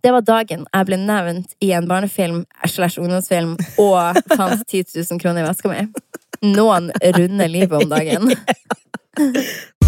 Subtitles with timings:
[0.00, 5.20] Det var dagen jeg ble nevnt i en barnefilm slash ungdomsfilm og fant 10 000
[5.20, 5.84] kroner i veska mi.
[6.54, 6.88] Noen
[7.18, 8.32] runder livet om dagen.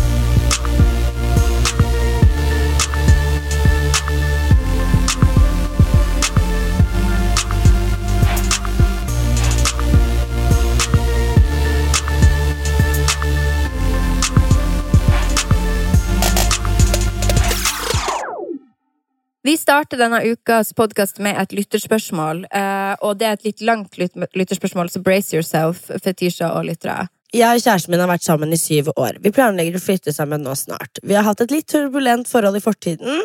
[19.43, 22.45] Vi starter denne ukas podkast med et lytterspørsmål.
[22.55, 27.09] eh, Og det er et litt langt lytterspørsmål, så brace yourself, Fetisha og lyttere.
[27.33, 29.17] Jeg og kjæresten min har vært sammen i syv år.
[29.25, 31.01] Vi planlegger å flytte sammen nå snart.
[31.01, 33.23] Vi har hatt et litt turbulent forhold i fortiden,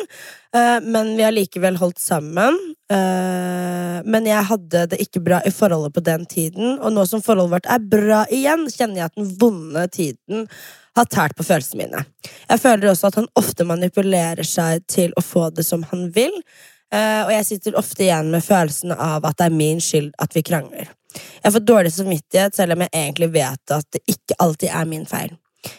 [0.56, 2.56] eh, men vi har likevel holdt sammen.
[2.90, 7.20] Eh, Men jeg hadde det ikke bra i forholdet på den tiden, og nå som
[7.20, 10.46] forholdet vårt er bra igjen, kjenner jeg at den vonde tiden
[10.96, 12.04] har tært på følelsene mine.
[12.48, 16.32] Jeg føler også at han ofte manipulerer seg til å få det som han vil,
[16.92, 20.32] eh, og jeg sitter ofte igjen med følelsen av at det er min skyld at
[20.32, 20.88] vi krangler.
[21.42, 25.06] Jeg får dårlig samvittighet selv om jeg egentlig vet at det ikke alltid er min
[25.08, 25.34] feil.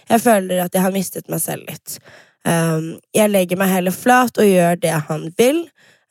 [0.09, 1.99] Jeg føler at jeg har mistet meg selv litt.
[2.47, 5.65] Um, jeg legger meg heller flat og gjør det han vil,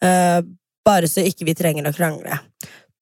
[0.04, 0.40] uh,
[0.86, 2.40] bare så ikke vi trenger å krangle.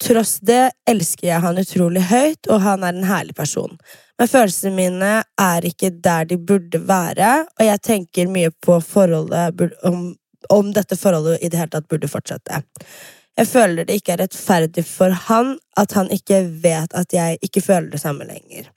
[0.03, 3.79] Tross det elsker jeg han utrolig høyt, og han er en herlig person.
[4.19, 9.77] Men følelsene mine er ikke der de burde være, og jeg tenker mye på forholdet
[9.89, 10.11] om,
[10.53, 12.61] om dette forholdet i det hele tatt burde fortsette.
[13.37, 17.61] Jeg føler det ikke er rettferdig for han at han ikke vet at jeg ikke
[17.65, 18.71] føler det samme lenger.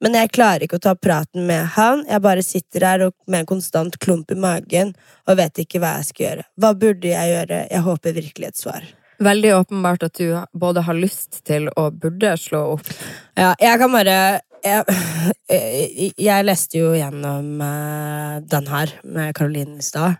[0.00, 2.04] Men jeg klarer ikke å ta praten med han.
[2.08, 4.94] Jeg bare sitter her med en konstant klump i magen
[5.28, 6.46] og vet ikke hva jeg skal gjøre.
[6.62, 7.60] Hva burde jeg gjøre?
[7.68, 8.88] Jeg håper virkelig et svar.
[9.18, 12.92] Veldig åpenbart at du både har lyst til og burde slå opp.
[13.38, 14.18] Ja, jeg kan bare
[14.58, 20.18] Jeg, jeg leste jo gjennom eh, den her med Caroline i stad,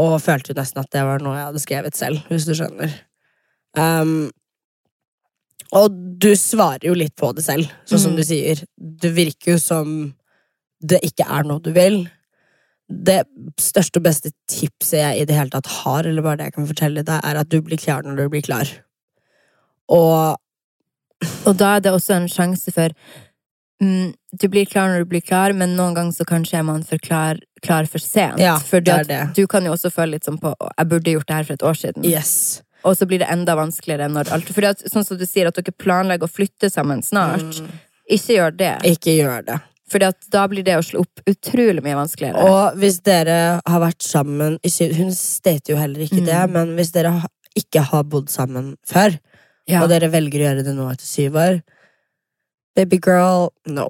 [0.00, 2.94] og følte jo nesten at det var noe jeg hadde skrevet selv, hvis du skjønner.
[3.78, 4.30] Um,
[5.74, 8.16] og du svarer jo litt på det selv, sånn som Mm.
[8.16, 8.64] du sier.
[8.78, 10.14] Det virker jo som
[10.84, 12.08] det ikke er noe du vil.
[12.90, 13.24] Det
[13.58, 16.66] største og beste tipset jeg i det hele tatt har, eller bare det jeg kan
[16.66, 18.68] fortelle deg, er at du blir klar når du blir klar.
[19.88, 20.36] Og
[21.46, 22.90] Og da er det også en sjanse for
[23.80, 26.98] Du blir klar når du blir klar, men noen ganger så kanskje er man for
[26.98, 28.38] klar, klar for sent.
[28.40, 28.58] Ja,
[29.08, 29.34] det.
[29.34, 31.62] du kan jo også føle litt sånn på Jeg burde gjort det her for et
[31.62, 32.04] år siden.
[32.04, 32.62] yes.
[32.84, 35.56] Og så blir det enda vanskeligere når alt Fordi at, sånn som du sier, at
[35.56, 37.60] dere planlegger å flytte sammen snart.
[37.60, 37.70] Mm.
[38.12, 38.74] Ikke gjør det.
[38.84, 39.60] Ikke gjør det.
[39.88, 42.44] Fordi at da blir det å slå opp utrolig mye vanskeligere.
[42.44, 46.26] Og hvis dere har vært sammen i syv Hun stater jo heller ikke Mm.
[46.28, 47.14] det, men hvis dere
[47.56, 49.18] ikke har bodd sammen før,
[49.68, 49.82] ja.
[49.82, 51.62] og dere velger å gjøre det nå etter syv år
[52.76, 53.88] Baby girl, no.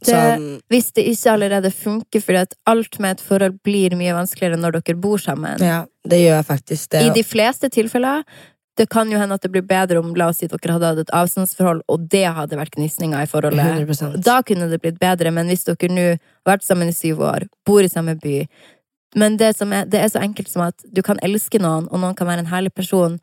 [0.00, 4.12] Det- Sånn, Hvis det ikke allerede funker, fordi at alt med et forhold blir mye
[4.12, 5.58] vanskeligere når dere bor sammen.
[5.58, 7.02] ja, det gjør faktisk det.
[7.06, 8.22] I de fleste tilfeller
[8.76, 10.98] det kan jo hende at det blir bedre om la oss si dere hadde hatt
[10.98, 13.88] et avstandsforhold, og det hadde vært gnisninger i forholdet.
[13.88, 14.22] 100%.
[14.22, 17.48] Da kunne det blitt bedre, men hvis dere nå har vært sammen i syv år,
[17.64, 18.46] bor i samme by
[19.14, 22.00] Men det, som er, det er så enkelt som at du kan elske noen, og
[22.00, 23.18] noen kan være en herlig person,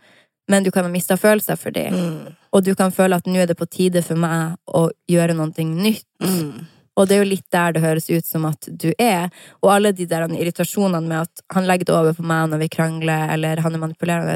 [0.52, 1.94] men du kan ha mista følelser for dem.
[1.94, 5.36] mm, Og du kan føle at nå er det på tide for meg å gjøre
[5.38, 6.08] noe nytt.
[6.20, 6.66] mm.
[6.96, 9.32] Og det er jo litt der det høres ut som at du er.
[9.64, 12.70] Og alle de der irritasjonene med at han legger det over på meg når vi
[12.76, 14.36] krangler, eller han er manipulerende.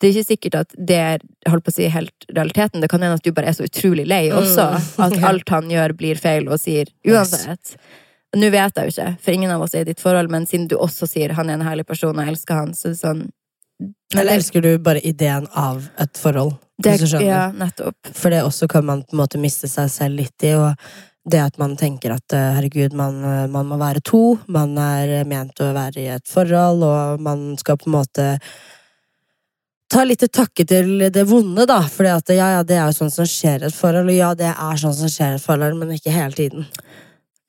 [0.00, 2.80] Det er ikke sikkert at det er holdt på å si, helt realiteten.
[2.80, 4.70] Det kan hende at du bare er så utrolig lei også.
[4.72, 4.86] Mm.
[5.04, 7.74] At alt han gjør, blir feil, og sier uansett.
[8.32, 10.70] Nå vet jeg jo ikke, for ingen av oss er i ditt forhold, men siden
[10.70, 13.02] du også sier han er en herlig person, og jeg elsker han, så er det
[13.02, 13.32] sånn Men
[14.14, 16.56] Eller elsker du bare ideen av et forhold?
[16.80, 18.10] det, ja, nettopp.
[18.16, 20.54] For det også kan man på en måte miste seg selv litt i.
[20.56, 20.74] Og
[21.30, 24.38] det at man tenker at eh, herregud, man, eh, man må være to.
[24.48, 28.28] Man er ment å være i et forhold, og man skal på en måte
[29.90, 31.80] ta litt til takke til det vonde, da.
[31.90, 34.52] For ja, ja, det er jo sånn som skjer i et forhold, og ja, det
[34.52, 36.70] er sånn som skjer i et forhold, men ikke hele tiden.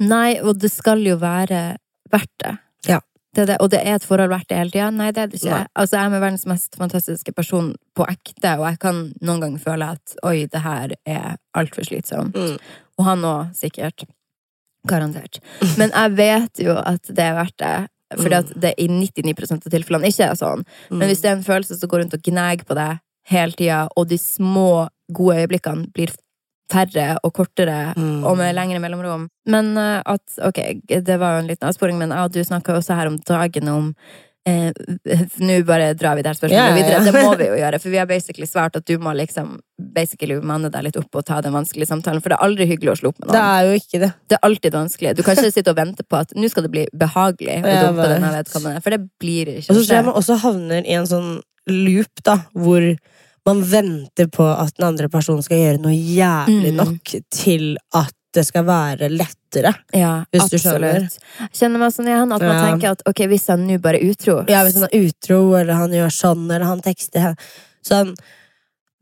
[0.01, 1.61] Nei, og det skal jo være
[2.11, 2.55] verdt det.
[2.89, 2.99] Ja.
[3.35, 3.57] Det det.
[3.63, 4.89] Og det er et forhold verdt det hele tida?
[4.91, 5.53] Nei, det er det ikke.
[5.53, 5.67] Nei.
[5.79, 9.63] Altså, jeg er med verdens mest fantastiske person på ekte, og jeg kan noen ganger
[9.63, 12.35] føle at oi, det her er altfor slitsomt.
[12.35, 12.57] Mm.
[12.99, 14.03] Og han òg, sikkert.
[14.89, 15.39] Garantert.
[15.77, 17.75] Men jeg vet jo at det er verdt det.
[18.19, 20.65] Fordi at det i 99% av tilfellene ikke er sånn.
[20.91, 22.99] Men hvis det er en følelse som går rundt og gnager på deg
[23.31, 26.11] hele tida, og de små, gode øyeblikkene blir
[26.71, 28.23] færre og kortere Mm.
[28.25, 32.13] og med lengre mellomrom Men eh, at Ok, det var jo en liten avsporing, men
[32.15, 33.89] ja, du snakka også her om dagen om
[34.47, 34.71] eh,
[35.41, 37.01] Nå bare drar vi det her spørsmålet yeah, videre.
[37.07, 39.59] Det må vi jo gjøre, for vi har basically svart at du må liksom
[39.97, 42.93] basically manne deg litt opp og ta den vanskelige samtalen, for det er aldri hyggelig
[42.93, 43.35] å slå opp med noen.
[43.37, 44.11] Det er jo ikke det.
[44.29, 45.13] Det er alltid vanskelig.
[45.17, 47.85] Du kan ikke sitte og vente på at nå skal det bli behagelig å Jeg
[47.85, 48.15] dumpe bare...
[48.15, 51.09] denne vedkommende, for det blir ikke Og så tror jeg man også havner i en
[51.09, 51.31] sånn
[51.69, 52.85] loop, da, hvor
[53.45, 56.75] man venter på at den andre personen skal gjøre noe jævlig Mm.
[56.77, 59.73] nok til at det skal være lettere.
[59.93, 61.09] Ja, Hvis du skjønner.
[61.51, 62.61] Kjenner meg sånn igjen at man Ja.
[62.71, 65.73] tenker at ok, hvis han nå bare er utro Ja, hvis han er utro, eller
[65.73, 67.35] han gjør sånn, eller han tekster.
[67.83, 68.15] Sånn,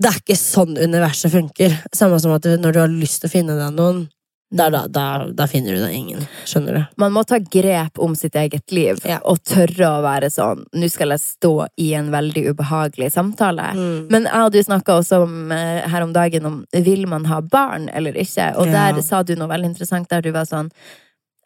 [0.02, 1.78] det er ikke sånn universet funker.
[1.94, 4.10] Samme som at når du har lyst til å finne deg noen,
[4.52, 6.24] da, da, der, der, finner du deg ingen.
[6.50, 6.82] Skjønner du?
[6.98, 9.20] Man må ta grep om sitt eget liv Ja.
[9.24, 13.68] og tørre å være sånn Nå skal jeg stå i en veldig ubehagelig samtale.
[13.78, 14.08] Mm.
[14.10, 17.42] Men jeg og du snakka også om, eh, her om dagen om vil man ha
[17.42, 18.56] barn eller ikke.
[18.58, 18.92] Og Ja.
[18.92, 20.72] der sa du noe veldig interessant der du var sånn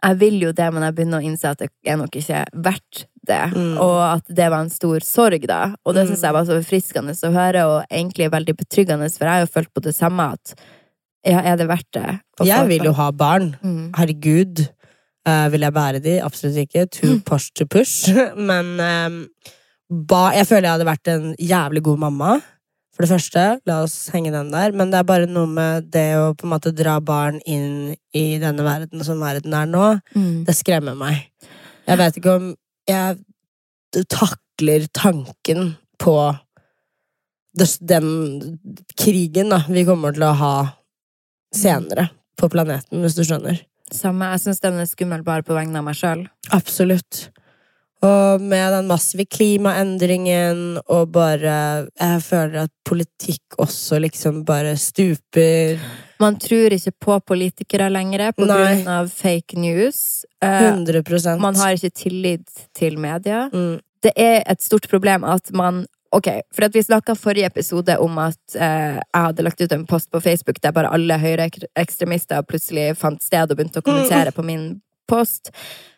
[0.04, 3.06] Jeg vil jo det, men jeg begynner å innse at det er nok ikke verdt
[3.26, 3.54] det.
[3.56, 3.78] Mm.
[3.80, 5.76] Og at det var en stor sorg, da.
[5.86, 6.10] Og det Mm.
[6.12, 9.54] syns jeg var så forfriskende å høre, og egentlig veldig betryggende, for jeg har jo
[9.54, 10.56] følt på det samme at
[11.26, 12.08] ja, er det verdt det?
[12.48, 13.54] Jeg vil jo ha barn.
[13.62, 13.92] mm.
[13.98, 14.66] Herregud.
[15.24, 16.18] Uh, vil jeg bære de?
[16.24, 16.86] Absolutt ikke.
[16.92, 18.12] Too push to push.
[18.50, 19.22] Men um,
[19.88, 22.34] ba, jeg føler jeg hadde vært en jævlig god mamma.
[22.94, 24.76] For det første, la oss henge den der.
[24.76, 28.26] Men det er bare noe med det å på en måte dra barn inn i
[28.42, 29.86] denne verden som verden er nå.
[30.14, 30.44] Mm.
[30.46, 31.24] Det skremmer meg.
[31.88, 32.52] Jeg vet ikke om
[32.90, 35.74] jeg takler tanken
[36.04, 36.18] på
[37.80, 38.08] den
[38.98, 40.56] krigen da, vi kommer til å ha
[41.56, 42.10] senere
[42.40, 43.62] på planeten, hvis du skjønner.
[43.94, 44.32] Samme.
[44.34, 46.26] Jeg syns den er skummel bare på vegne av meg sjøl.
[46.56, 47.28] Absolutt.
[48.04, 55.80] Og med den massive klimaendringen og bare Jeg føler at politikk også liksom bare stuper.
[56.20, 58.58] Man tror ikke på politikere lenger på Nei.
[58.58, 60.26] grunn av fake news.
[60.44, 61.40] 100%.
[61.40, 63.50] man har ikke tillit til media.
[63.54, 63.80] mm.
[64.04, 68.56] Det er et stort problem at man Ok, for Vi snakka forrige episode om at
[68.56, 73.24] eh, jeg hadde lagt ut en post på Facebook der bare alle høyreekstremister plutselig fant
[73.24, 74.68] sted og begynte å kommentere på min
[75.10, 75.50] post.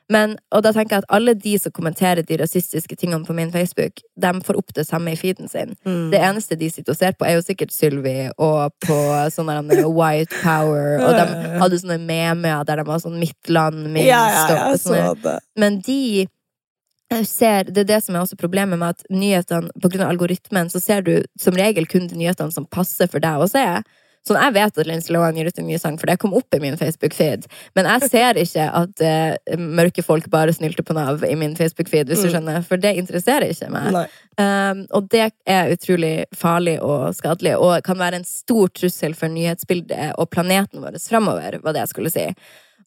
[0.10, 3.50] Men, og da tenker jeg at alle de som kommenterer de rasistiske tingene på min
[3.52, 5.74] Facebook, de får opp det samme i feeden sin.
[5.82, 6.12] Mm.
[6.14, 8.98] Det eneste de sitter og ser på, er jo sikkert Sylvi og på
[9.34, 9.58] sånne
[9.90, 14.24] White Power, og de hadde sånne memer der de var sånn Mitt land, min Ja,
[14.30, 16.28] ja, og sånne- men de
[17.26, 20.70] ser, Det er det som er også problemet med at nyhetene, på grunn av algoritmen,
[20.70, 23.84] så ser du som regel kun de nyhetene som passer for deg å se.
[24.26, 26.56] Sånn, Jeg vet at Lince Lohan gir ut en ny sang, for det kom opp
[26.56, 27.46] i min Facebook-feed.
[27.76, 32.10] Men jeg ser ikke at uh, mørke folk bare snylte på Nav i min Facebook-feed,
[32.10, 32.34] hvis du Mm.
[32.34, 32.66] skjønner.
[32.66, 34.10] For det interesserer ikke meg.
[34.42, 39.28] Um, og det er utrolig farlig og skadelig, og kan være en stor trussel for
[39.30, 42.26] nyhetsbildet og planeten vår framover, var det jeg skulle si.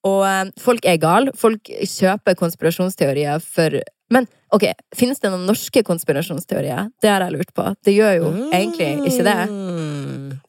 [0.06, 1.34] Og um, folk er gale.
[1.36, 3.80] Folk kjøper konspirasjonsteorier for
[4.14, 6.88] Men ok, finnes det noen norske konspirasjonsteorier?
[7.02, 7.66] Det har jeg lurt på.
[7.84, 9.40] Det gjør jo egentlig ikke det.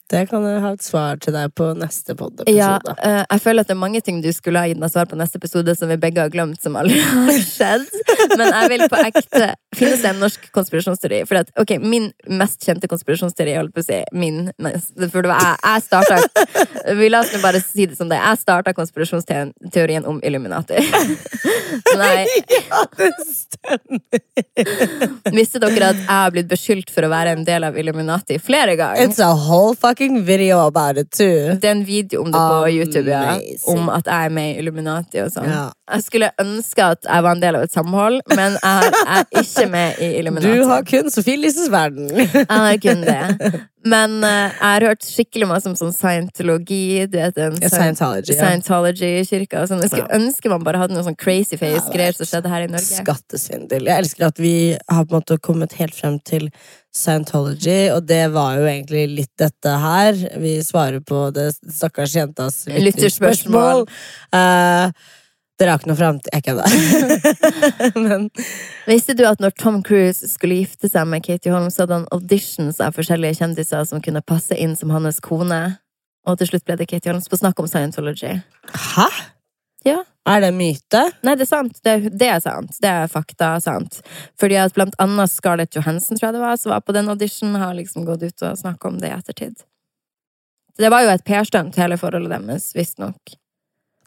[0.09, 2.95] Det kan jeg ha et svar til deg på neste Ja, pod-episode.
[3.05, 5.17] eh, jeg føler at det er mange ting du skulle ha gitt meg svar på
[5.19, 7.85] neste episode som vi begge har glemt, som aldri har skjedd.
[8.39, 11.19] Men jeg vil på ekte Finnes det en norsk konspirasjonsteori?
[11.29, 12.07] For at, ok, Min
[12.39, 14.47] mest kjente konspirasjonsteori, holdt på å si min
[15.11, 18.17] For det var jeg, jeg starta Vi la oss nå bare si det som det.
[18.17, 20.81] Jeg starta konspirasjonsteorien om Illuminati.
[22.01, 22.25] Nei,
[22.69, 24.25] Ja, det stemmer!
[25.37, 28.73] Visste dere at jeg har blitt beskyldt for å være en del av Illuminati flere
[28.79, 29.05] ganger?
[29.05, 31.55] It's a whole fucking video about it too.
[31.61, 33.39] Det er en video om det på YouTube, ja.
[33.67, 35.49] Om at jeg er med i Illuminati og sånn.
[35.49, 35.65] Ja.
[35.89, 39.65] Jeg skulle ønske at jeg var en del av et samhold, men jeg er ikke
[39.71, 40.53] med i Illuminati.
[40.59, 42.11] Du har kun Sofie Lises verden.
[42.13, 43.65] Jeg har kun det.
[43.87, 47.07] Men uh, jeg har hørt skikkelig masse om sånn scientologi.
[47.07, 48.41] Du vet, en Ja, Scientology, ja.
[48.43, 49.63] Scientology-kirka.
[49.69, 49.79] Sånn.
[49.85, 52.69] Jeg skulle ønske man bare hadde noe sånn crazy face-greier er som skjedde her i
[52.73, 52.99] Norge.
[52.99, 53.87] Skattesvindel.
[53.87, 56.49] Jeg elsker at vi har på en måte kommet helt frem til
[56.95, 60.17] Scientology, og det var jo egentlig litt dette her.
[60.41, 63.85] Vi svarer på det stakkars jentas Lytterspørsmål.
[64.33, 64.89] Uh,
[65.59, 66.67] dere har ikke noe framtid Jeg kødder.
[68.07, 68.29] Men
[68.87, 72.79] Visste du at når Tom Cruise skulle gifte seg med Katie Holmes, hadde han auditions
[72.81, 75.61] av forskjellige kjendiser som kunne passe inn som hans kone?
[76.27, 78.39] Og til slutt ble det Katie Holmes på snakk om Scientology.
[78.71, 79.09] Hæ?
[79.89, 80.03] Ja.
[80.29, 81.01] Er det myte?
[81.25, 81.79] Nei, det er sant.
[81.83, 82.75] Det, det er sant.
[82.83, 84.01] Det er fakta sant.
[84.39, 87.57] Fordi at blant annet Scarlett Johansson, tror jeg det var, som var på den auditionen,
[87.61, 89.63] har liksom gått ut og snakka om det i ettertid.
[90.75, 93.33] Så det var jo et PR-stunt, hele forholdet deres, visstnok.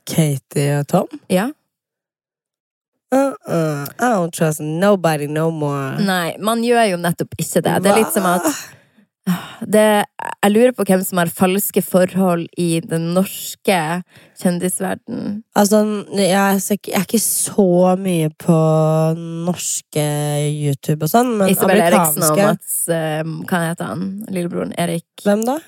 [0.09, 1.19] Katie og Tom?
[1.33, 1.51] Ja.
[3.13, 3.85] Uh-uh.
[3.99, 5.99] I don't trust nobody no more.
[6.01, 7.75] Nei, man gjør jo nettopp ikke det.
[7.85, 8.47] Det er litt som at
[9.73, 10.05] det,
[10.43, 13.79] Jeg lurer på hvem som har falske forhold i den norske
[14.41, 15.43] kjendisverdenen.
[15.55, 15.83] Altså,
[16.19, 18.57] jeg, jeg er ikke så mye på
[19.47, 20.07] norske
[20.51, 24.09] YouTube og sånn, men Isabel Eriksen og Mats eh, Hva heter han?
[24.33, 25.61] Lillebroren Erik Hvem da?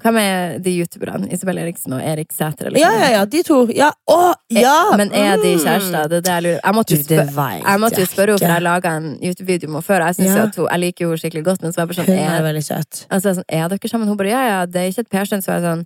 [0.00, 1.28] Hvem er de youtuberne?
[1.32, 2.66] Isabel Eriksen og Erik Sæter?
[2.66, 3.58] eller Ja, ja, ja, de to.
[3.76, 4.96] Ja, å, ja!
[4.96, 5.60] Men er de mm.
[5.60, 6.08] kjærester?
[6.08, 9.68] Det er det jeg lurer Jeg måtte jo spørre, henne, for jeg laga en YouTube-video
[9.68, 10.06] med henne før.
[10.06, 10.44] Jeg, Ja.
[10.46, 13.06] at hun, jeg liker henne skikkelig godt, men så var jeg bare sånn er Er,
[13.10, 14.08] altså, sånn, er dere sammen?
[14.08, 15.44] Hun bare ja, ja, det er ikke et PR-stunt.
[15.44, 15.84] Så jeg sånn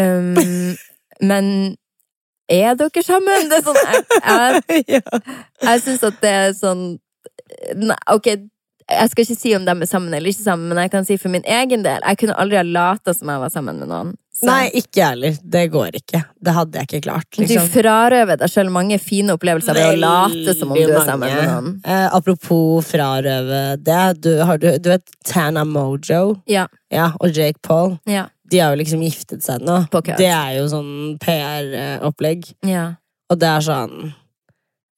[0.00, 0.76] um,
[1.30, 1.76] Men
[2.48, 3.50] er dere sammen?
[3.52, 5.02] Det er sånn Jeg, jeg,
[5.68, 6.86] jeg syns at det er sånn
[7.76, 8.26] Nei, ok,
[8.88, 11.16] jeg skal ikke si om de er sammen eller ikke sammen, men jeg kan si
[11.20, 14.14] for min egen del Jeg kunne aldri ha lata som jeg var sammen med noen.
[14.38, 15.36] Så Nei, ikke jeg heller.
[15.42, 16.20] Det går ikke.
[16.46, 17.26] Det hadde jeg ikke klart.
[17.34, 17.68] Du Liksom.
[17.74, 21.48] frarøver deg sjøl mange fine opplevelser ved å late som om du er sammen med
[21.50, 21.72] noen.
[21.84, 23.98] Eh, apropos frarøve det.
[24.22, 26.68] Du, har, du, du vet Tana Mojo Ja.
[26.94, 27.98] ja, og Jake Paul?
[28.06, 28.28] Ja.
[28.48, 29.82] De har jo liksom giftet seg nå.
[30.06, 32.52] Det er jo sånn PR-opplegg.
[32.64, 32.92] ja.
[33.28, 34.14] Og det er sånn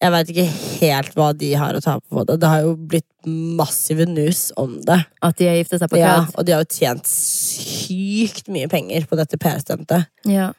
[0.00, 0.46] Jeg veit ikke
[0.80, 2.38] helt hva de har å tape på det.
[2.40, 4.96] Det har jo blitt massive news om det.
[5.20, 9.04] At de har giftet seg på Ja, og de har jo tjent sykt mye penger
[9.10, 10.08] på dette PR-stuntet.
[10.24, 10.50] Ja.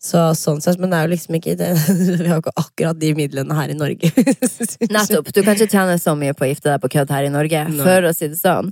[0.00, 1.70] Så sånn sett, men det er jo liksom ikke det.
[2.22, 4.08] Vi har jo ikke akkurat de midlene her i Norge.
[4.96, 5.32] Nettopp.
[5.32, 7.64] Du kan ikke tjene så mye på å gifte deg på kødd her i Norge,
[7.72, 7.84] no.
[7.84, 8.68] for å si det sånn.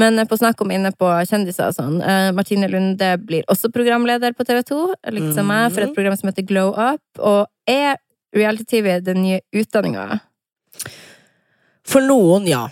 [0.00, 3.68] Men eh, på snakk om inne på kjendiser og sånn, eh, Martine Lunde blir også
[3.72, 4.80] programleder på TV 2,
[5.20, 8.00] liksom jeg, for et program som heter Glow Up, og er
[8.36, 10.20] reality-TV den nye utdanninga?
[11.90, 12.68] For noen, ja.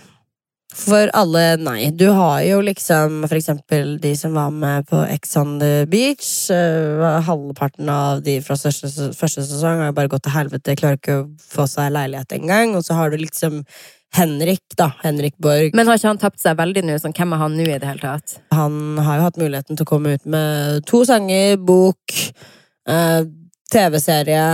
[0.78, 1.90] For alle, nei.
[1.96, 6.50] Du har jo liksom for eksempel de som var med på Ex on the Beach.
[6.54, 11.00] eh, halvparten av de fra første, første sesong har jo bare gått til helvete, klarer
[11.00, 12.76] ikke å få seg leilighet engang.
[12.76, 13.64] Og så har du liksom
[14.14, 14.92] Henrik, da.
[15.02, 15.74] Henrik Borg.
[15.74, 16.96] Men har ikke han tapt seg veldig nå?
[17.00, 18.38] Sånn, hvem er han nå i det hele tatt?
[18.54, 22.14] Han har jo hatt muligheten til å komme ut med to sanger, bok,
[22.88, 23.24] eh,
[23.72, 24.46] TV-serie.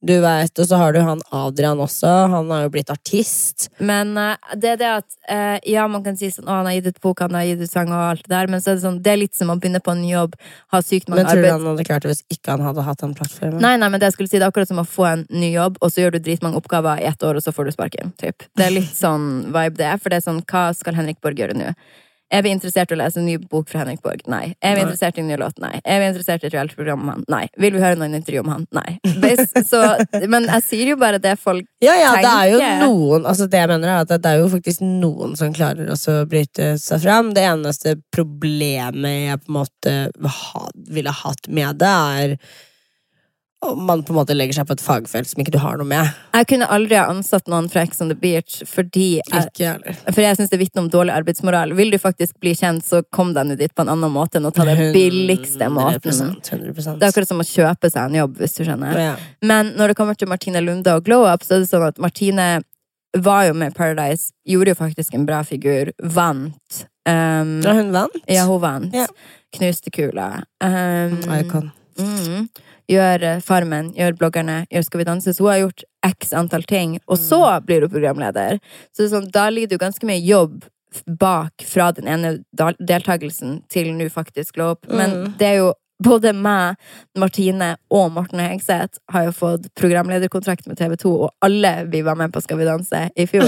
[0.00, 2.08] Du vet, Og så har du han Adrian også.
[2.32, 3.68] Han har jo blitt artist.
[3.78, 6.78] Men uh, det er det at uh, Ja, man kan si sånn Å, han har
[6.78, 8.78] gitt ut bok, han har gitt ut sang og alt det der, men så er
[8.78, 10.38] det sånn Det er litt som å begynne på en ny jobb,
[10.72, 12.86] ha sykt mange arbeid Men tror du han hadde klart det hvis ikke han hadde
[12.88, 13.60] hatt den plattformen?
[13.60, 15.52] Nei, nei, men det jeg skulle si, det er akkurat som å få en ny
[15.52, 18.14] jobb, og så gjør du dritmange oppgaver i ett år, og så får du sparken.
[18.20, 18.46] Typ.
[18.56, 21.38] Det er litt sånn vibe det er, for det er sånn Hva skal Henrik Borg
[21.40, 21.74] gjøre nå?
[22.30, 24.22] Er vi interessert i å lese en ny bok fra Henrik Borg?
[24.30, 24.52] Nei.
[24.62, 25.56] Er vi interessert i en ny låt?
[25.62, 25.80] Nei.
[25.82, 27.24] Er vi interessert i et reality-program om han?
[27.32, 27.42] Nei.
[27.58, 28.66] Vil vi høre noen intervju om han?
[28.76, 28.98] Nei.
[29.70, 29.82] Så,
[30.30, 33.60] men jeg sier jo bare det folk Ja, ja, det er jo noen Altså det
[33.60, 37.34] jeg mener er at det er jo faktisk noen som klarer å bryte seg fram.
[37.34, 39.94] Det eneste problemet jeg på en måte
[40.40, 42.36] ha, ville hatt med det, er
[43.66, 45.84] om man på en måte legger seg på et fagfelt som ikke du har noe
[45.88, 46.08] med.
[46.32, 49.94] Jeg kunne aldri ha ansatt noen fra Ex on the Beach fordi jeg.
[50.08, 51.74] For jeg syns det vitner om dårlig arbeidsmoral.
[51.76, 54.48] Vil du faktisk bli kjent, så kom deg nå dit på en annen måte enn
[54.48, 56.00] å ta den billigste måten.
[56.00, 56.96] 100%, 100%.
[57.02, 58.96] Det er akkurat som å kjøpe seg en jobb, hvis du skjønner.
[58.96, 59.12] Ja.
[59.44, 62.00] Men når det kommer til Martine Lunde og Glow Up, så er det sånn at
[62.00, 62.48] Martine
[63.18, 66.84] var jo med Paradise, gjorde jo faktisk en bra figur, vant.
[67.08, 68.16] Um, Ja, hun vant.
[68.30, 68.94] ja, hun vant.
[68.94, 69.06] Ja.
[69.56, 70.44] Knuste kula.
[70.62, 71.70] Um, Icon.
[71.98, 72.48] Mm.
[72.90, 75.34] Gjør eh, Farmen, gjør bloggerne, gjør Skal vi danse.
[75.36, 78.58] Så hun har gjort x antall ting, og så blir hun programleder.
[78.96, 80.64] Så sånn, da ligger det jo ganske mye jobb
[81.20, 82.32] bak fra den ene
[82.82, 84.88] deltakelsen til nå faktisk lå opp.
[84.90, 85.34] Men Mm.
[85.38, 86.76] det er jo både meg,
[87.18, 92.16] Martine og Morten Hegseth har jo fått programlederkontrakt med TV 2, og alle vi var
[92.16, 93.44] med på Skal vi danse i fjor.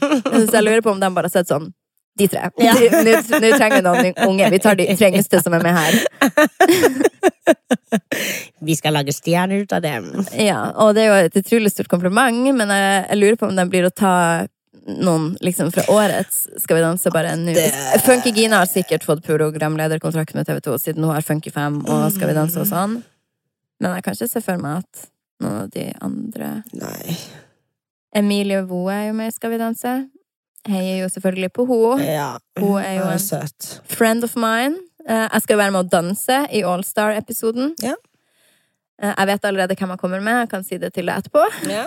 [0.46, 1.72] Så jeg lurer på om de bare har sett sånn
[2.16, 2.48] de tre.
[2.62, 2.72] Ja.
[2.74, 4.50] Nå trenger vi noen unge.
[4.54, 5.92] Vi tar de trengeste som er med her.
[8.66, 10.08] Vi skal lage stjerner ut av dem.
[10.40, 13.56] Ja, og det er jo et utrolig stort kompliment, men jeg, jeg lurer på om
[13.58, 14.14] det blir å ta
[14.86, 17.54] noen liksom fra årets Skal vi danse bare nå.
[17.56, 17.72] Det-
[18.06, 22.04] Funky Gina har sikkert fått programlederkontrakt med TV 2 siden hun har Funky 5 og
[22.14, 23.00] Skal vi danse og sånn.
[23.82, 25.08] Men jeg kan ikke se for meg at
[25.42, 27.16] noen av de andre Nei.
[28.16, 29.96] Emilie Woe er jo med i Skal vi danse.
[30.68, 32.06] Heier jo selvfølgelig på henne.
[32.06, 32.28] Ja.
[32.58, 33.80] Hun er jo en søt.
[33.86, 34.76] friend of mine.
[35.08, 37.74] Eh, Jeg skal være med å danse i Allstar-episoden.
[37.82, 37.94] Ja.
[39.02, 40.40] Eh, Jeg vet allerede hvem jeg kommer med.
[40.44, 41.44] Jeg kan si det til deg etterpå.
[41.70, 41.86] Ja.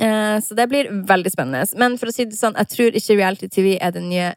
[0.00, 1.66] Eh, Så det blir veldig spennende.
[1.76, 4.34] Men for å si det sånn, jeg tror ikke reality-TV er den nye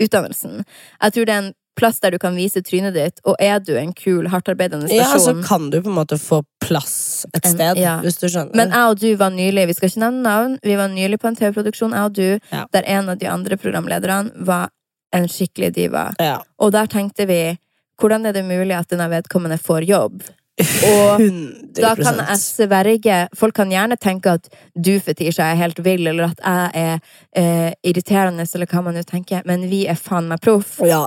[0.00, 0.64] utdannelsen.
[1.02, 3.76] Jeg tror det er en plass der du kan vise trynet ditt, og er du
[3.78, 6.94] en kul, hardtarbeidende Ja, så kan du på en måte få plass
[7.34, 8.00] et En- sted, ja.
[8.00, 8.54] hvis du skjønner.
[8.54, 11.28] Men jeg og du var nylig vi skal ikke nevne navn, vi var nylig på
[11.28, 12.64] en TV-produksjon, jeg og du, Ja.
[12.72, 14.68] der en av de andre programlederne var
[15.12, 16.12] en skikkelig diva.
[16.20, 16.38] ja.
[16.58, 17.58] Og der tenkte vi
[18.00, 20.22] hvordan er det mulig at denne vedkommende får jobb?
[20.58, 25.78] Og 100 Da kan jeg sverge Folk kan gjerne tenke at du, Fetisha, er helt
[25.84, 27.00] vill, eller at jeg er
[27.38, 30.76] eh, irriterende, eller hva man nå tenker, men vi er faen meg proff.
[30.86, 31.04] Ja.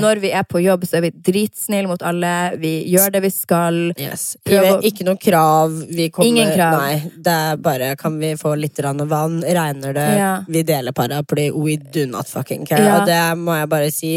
[0.00, 2.32] Når vi er på jobb, så er vi dritsnille mot alle.
[2.60, 3.80] Vi gjør det vi skal.
[4.00, 4.34] Yes.
[4.44, 5.72] Prøv Ikke noe krav.
[5.88, 6.76] Vi kommer, Ingen krav.
[6.80, 9.40] Nei, det er bare Kan vi få litt vann?
[9.44, 10.08] Regner det?
[10.18, 10.34] Ja.
[10.48, 11.50] Vi deler paraply.
[11.50, 12.84] We do not fucking care.
[12.84, 13.00] Ja.
[13.00, 14.14] Og det må jeg bare si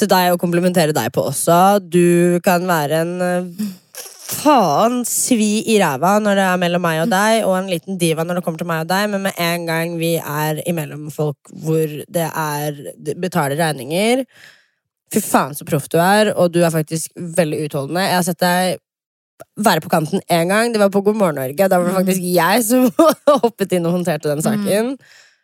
[0.00, 1.80] til deg og komplimentere deg på også.
[1.82, 3.70] Du kan være en eh,
[4.30, 8.24] faen svi i ræva når det er mellom meg og deg, og en liten diva
[8.26, 11.52] når det kommer til meg og deg, men med en gang vi er imellom folk
[11.64, 14.24] hvor det er de betaler regninger
[15.10, 18.04] Fy faen, så proff du er, og du er faktisk veldig utholdende.
[18.06, 18.78] Jeg har sett deg
[19.58, 20.70] være på kanten én gang.
[20.70, 21.68] Det var på God morgen Norge.
[21.68, 22.86] Da var det faktisk jeg som
[23.42, 24.92] hoppet inn og håndterte den saken.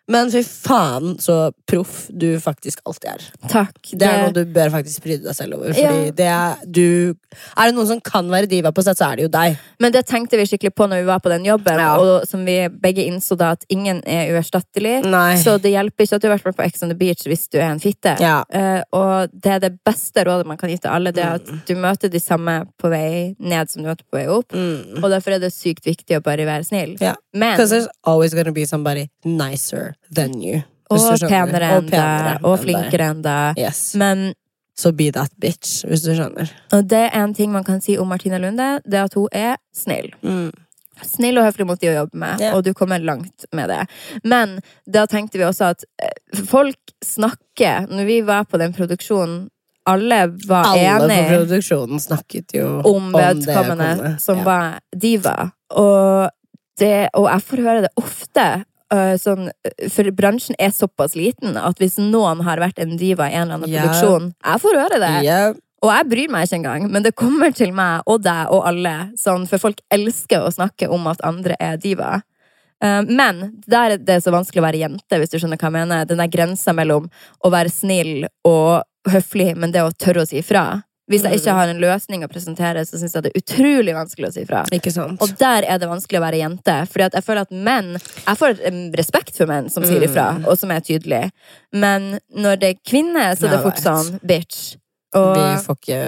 [0.08, 3.24] Men fy faen så proff du faktisk alltid er.
[3.50, 3.78] Takk.
[3.90, 5.72] Det er noe du bør faktisk pryde deg selv over.
[5.74, 6.12] Fordi Ja.
[6.14, 7.14] det er, du,
[7.56, 9.56] er det noen som kan være diva på sett, så er det jo deg.
[9.82, 11.96] Men det tenkte vi skikkelig på når vi var på den jobben, Ja.
[11.98, 15.04] og som vi begge innså da at ingen er uerstattelig.
[15.10, 15.36] Nei.
[15.42, 17.58] Så det hjelper ikke at du har vært på Ex on the Beach hvis du
[17.58, 18.14] er en fitte.
[18.22, 18.44] Ja.
[18.54, 21.50] Uh, og det er det beste rådet man kan gi til alle, det er at
[21.66, 24.54] du møter de samme på vei ned som du møter på vei opp.
[24.54, 25.02] Mm.
[25.02, 26.94] Og derfor er det sykt viktig å bare være snill.
[27.02, 27.16] Ja.
[27.34, 30.62] Men Because there's always gonna be somebody nicer than you.
[30.90, 33.58] Og penere enn deg, og flinkere enn deg.
[33.58, 33.94] Yes.
[33.98, 34.34] Men
[34.76, 36.50] Så be that bitch, hvis du skjønner.
[36.72, 39.26] og det er en ting man kan si om Martina Lunde, det er at hun
[39.32, 40.10] er snill.
[40.22, 40.52] Mm.
[41.02, 42.54] Snill og høflig mot de å jobbe med, yeah.
[42.56, 43.86] og du kommer langt med det.
[44.24, 49.48] Men da tenkte vi også at eh, folk snakker Når vi var på den produksjonen,
[49.86, 54.20] alle var Alle på produksjonen snakket jo om vedkommende vedkommende.
[54.20, 54.44] som Ja.
[54.44, 55.50] var diva.
[55.70, 56.30] Og,
[56.78, 58.64] det, og jeg får høre det ofte.
[58.94, 63.30] Øh, sånn, øh, for bransjen er såpass liten at hvis noen har vært en diva
[63.30, 63.86] i en eller annen yeah.
[63.86, 65.14] produksjon Jeg får høre det.
[65.26, 65.56] Yeah.
[65.84, 68.94] Og jeg bryr meg ikke engang, men det kommer til meg og deg og alle.
[69.20, 72.16] Sånn, for folk elsker å snakke om at andre er diva.
[72.84, 75.76] Eh, Men der er det så vanskelig å være jente, hvis du skjønner hva jeg
[75.76, 76.08] mener.
[76.08, 77.08] Den der grensa mellom
[77.44, 80.82] å være snill og høflig, men det å tørre å si ifra.
[81.06, 84.26] Hvis jeg ikke har en løsning å presentere, så syns jeg det er utrolig vanskelig
[84.26, 85.20] å si sant?
[85.22, 86.74] Og der er det vanskelig å være jente.
[86.90, 88.56] Fordi jeg føler at menn Jeg får
[88.98, 91.30] respekt for menn som sier ifra, og som er tydelige.
[91.70, 94.74] Men når det er kvinner, så er det fort sånn bitch.
[95.16, 96.00] Og, Vi får ikke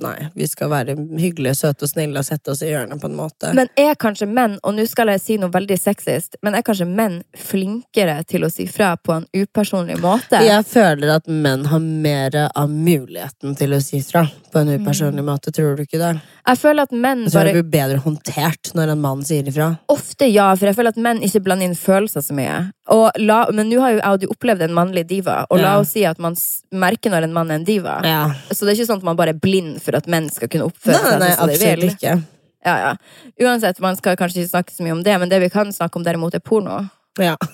[0.00, 3.16] Nei, vi skal være hyggelige, søte og snille og sette oss i hjørnet på en
[3.18, 3.52] måte.
[3.56, 6.88] Men er kanskje menn, og nå skal jeg si noe veldig sexist, men er kanskje
[6.88, 10.42] menn flinkere til å si fra på en upersonlig måte?
[10.44, 15.24] jeg føler at menn har mer av muligheten til å si fra på en upersonlig
[15.24, 15.52] måte.
[15.54, 16.14] Tror du ikke det?
[16.46, 17.32] Jeg føler at menn bare...
[17.32, 19.70] Så er det jo bedre håndtert når en mann sier ifra.
[19.92, 22.58] Ofte ja, for jeg føler at menn ikke blander inn følelser så mye.
[23.22, 26.18] La, men nå har jo jeg opplevd en mannlig diva, og la oss si at
[26.22, 26.34] man
[26.74, 28.00] merker når en mann er en diva.
[28.06, 28.24] Ja.
[28.50, 30.66] Så det er ikke sånn at man bare er blind for at menn skal kunne
[30.70, 32.14] oppføre Nei, nei, seg sånn som ikke.
[32.66, 32.92] Ja, ja.
[33.46, 35.96] Uansett, man skal kanskje ikke snakke så mye om det, men det vi kan snakke
[35.96, 36.82] om derimot, er porno.
[37.20, 37.36] Ja.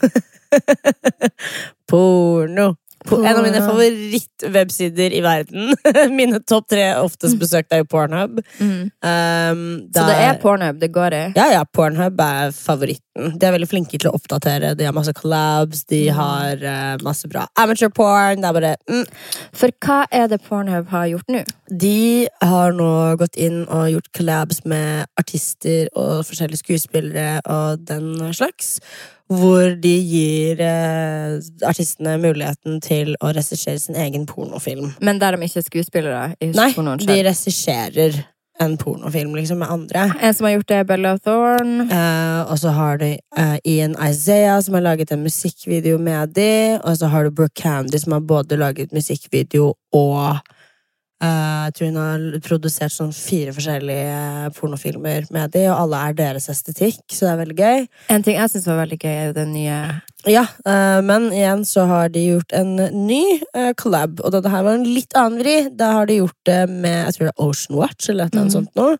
[1.90, 2.74] Porno.
[3.06, 5.70] Po- En av mine favorittwebsider i verden.
[6.16, 8.40] Mine topp tre oftest besøkte er jo Pornhub.
[8.58, 8.88] Mm.
[8.98, 9.62] Um,
[9.94, 11.22] Så det er pornhub det går i.
[11.38, 13.05] Ja, ja, Pornhub er favoritten.
[13.16, 14.74] De er veldig flinke til å oppdatere.
[14.76, 18.42] De har masse collabs, de har uh, masse bra amateur porn.
[18.42, 19.04] Det er bare mm.
[19.56, 21.42] For hva er det pornhub har gjort nå?
[21.70, 28.12] De har nå gått inn og gjort collabs med artister og forskjellige skuespillere og den
[28.36, 28.76] slags.
[29.26, 34.92] Hvor de gir uh, artistene muligheten til å regissere sin egen pornofilm.
[35.02, 36.70] Men der de ikke er skuespillere Nei,
[37.02, 38.20] de regisserer
[38.58, 40.12] en pornofilm liksom med andre.
[40.20, 41.86] En som har gjort det, Bella Thorne.
[41.92, 46.78] Eh, og så har du eh, Ian Isaiah, som har laget en musikkvideo med de.
[46.84, 50.36] Og så har du Brooke Candy, som har både laget musikkvideo og
[51.22, 56.16] Jeg tror hun har produsert sånn fire forskjellige eh, pornofilmer med de, og alle er
[56.18, 57.86] deres estetikk, så det er veldig gøy.
[58.12, 59.78] En ting jeg syns var veldig gøy, er jo den nye
[60.28, 62.74] Ja, eh, men igjen så har de gjort en
[63.06, 63.22] ny
[63.54, 65.56] eh, collab, og dette her var en litt annen vri.
[65.72, 68.52] Da har de gjort det med jeg tror det er Ocean Watch, eller annet Mhm.
[68.58, 68.98] sånt noe.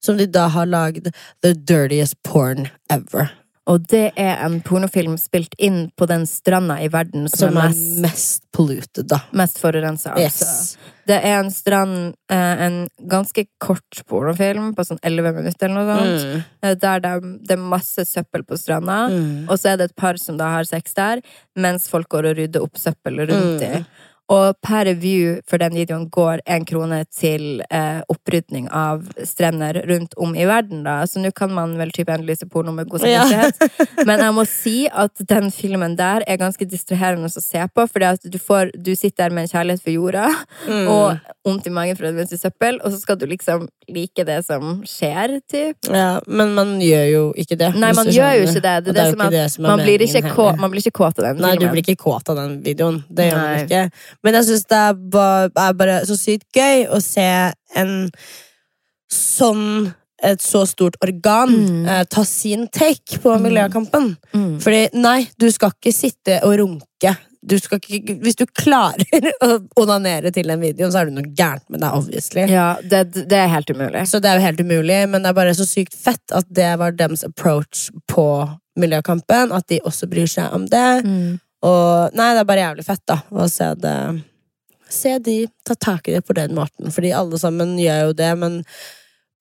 [0.00, 1.10] Som de da har lagd
[1.42, 3.30] The Dirtiest Porn Ever.
[3.66, 7.64] Og det er en pornofilm spilt inn på den stranda i verden som, Som er
[7.64, 9.18] er mest, mest polluted, da.
[9.34, 10.12] mest forurensa.
[10.22, 10.36] Yes.
[10.42, 10.92] Altså.
[11.06, 12.76] Det er en strand, eh, en
[13.10, 16.24] ganske kort pornofilm på sånn elleve minutter eller noe sånt.
[16.30, 16.44] Mm.
[16.62, 17.14] eh, Der det,
[17.48, 19.08] det er masse søppel på stranda.
[19.10, 19.48] Mm.
[19.50, 21.22] Og så er det et par som da har sex der,
[21.56, 23.58] mens folk går og rydder opp søppel rundt Mm.
[23.60, 23.86] dem.
[24.28, 30.16] Og per view for den videoen går én krone til eh, opprydning av strender rundt
[30.18, 30.82] om i verden.
[30.82, 33.22] da Så nå kan man vel type endelig se porno med god Ja.
[34.08, 37.86] Men jeg må si at den filmen der er ganske distraherende å se på.
[37.86, 40.26] Fordi at du, får, du sitter der med en kjærlighet for jorda
[40.66, 40.88] Mm.
[40.90, 44.38] og vondt i magen for å rense søppel, og så skal du liksom like det
[44.46, 45.76] som skjer, typ.
[45.92, 47.68] Ja, men man gjør jo ikke det.
[47.78, 48.62] Nei, man gjør jo ikke det.
[48.62, 50.82] Det er det, det jo som er- det som er Man blir, kå, man blir
[50.82, 52.98] ikke kåt av den Nei, du blir ikke kåt av den videoen.
[53.08, 53.82] Det gjør man ikke.
[54.26, 57.28] Men jeg syns det er ba- er bare så sykt gøy å se
[57.78, 57.94] en
[59.12, 59.92] sånn
[60.26, 61.86] et så stort organ Mm.
[61.88, 64.16] eh, ta sin take på miljøkampen.
[64.34, 64.58] Mm.
[64.60, 69.04] Fordi nei, du skal ikke sitte og runke du ikke, Hvis du klarer
[69.46, 72.46] å onanere til den videoen, så er det noe gærent med deg, obviously.
[72.50, 74.02] Ja, det, det er helt umulig.
[74.10, 76.72] Så det er jo helt umulig, men det er bare så sykt fett at det
[76.80, 78.26] var dems approach på
[78.76, 79.52] miljøkampen.
[79.54, 81.04] At de også bryr seg om det.
[81.06, 81.38] Mm.
[81.62, 84.22] Og nei, det er bare jævlig fett, da, å se det
[84.88, 88.28] Se de ta tak i det på den måten, fordi alle sammen gjør jo det,
[88.38, 88.60] men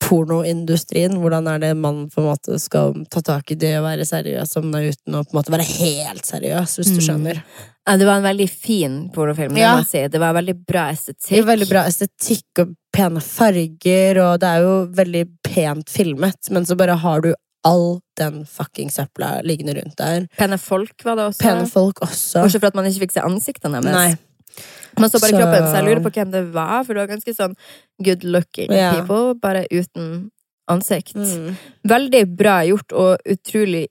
[0.01, 4.05] pornoindustrien, hvordan er det man på en måte skal ta tak i det å være
[4.09, 7.05] seriøs om det uten å på en måte være helt seriøs, hvis du Mm.
[7.07, 7.41] skjønner.
[7.87, 9.53] Ja, det var en veldig fin pornofilm.
[9.53, 9.83] det Ja.
[9.83, 10.07] si.
[10.07, 11.37] Det var veldig bra Det estetikk.
[11.37, 16.65] er veldig bra estetikk og pene farger, og det er jo veldig pent filmet, men
[16.65, 17.33] så bare har du
[17.65, 20.27] all den fucking søpla liggende rundt der.
[20.37, 21.41] Pene folk var det også.
[21.41, 22.43] Pene folk også.
[22.45, 23.95] Bortsett fra at man ikke fikk se ansiktene deres.
[23.95, 24.61] Nei.
[24.99, 27.09] Man så bare Så- kroppen, så jeg lurer på hvem det var, for det var
[27.15, 27.55] ganske sånn
[28.01, 28.93] good looking Ja.
[28.93, 30.29] people, bare uten
[30.69, 31.15] ansikt.
[31.15, 31.55] Mm.
[31.85, 33.87] Veldig bra gjort, og utrolig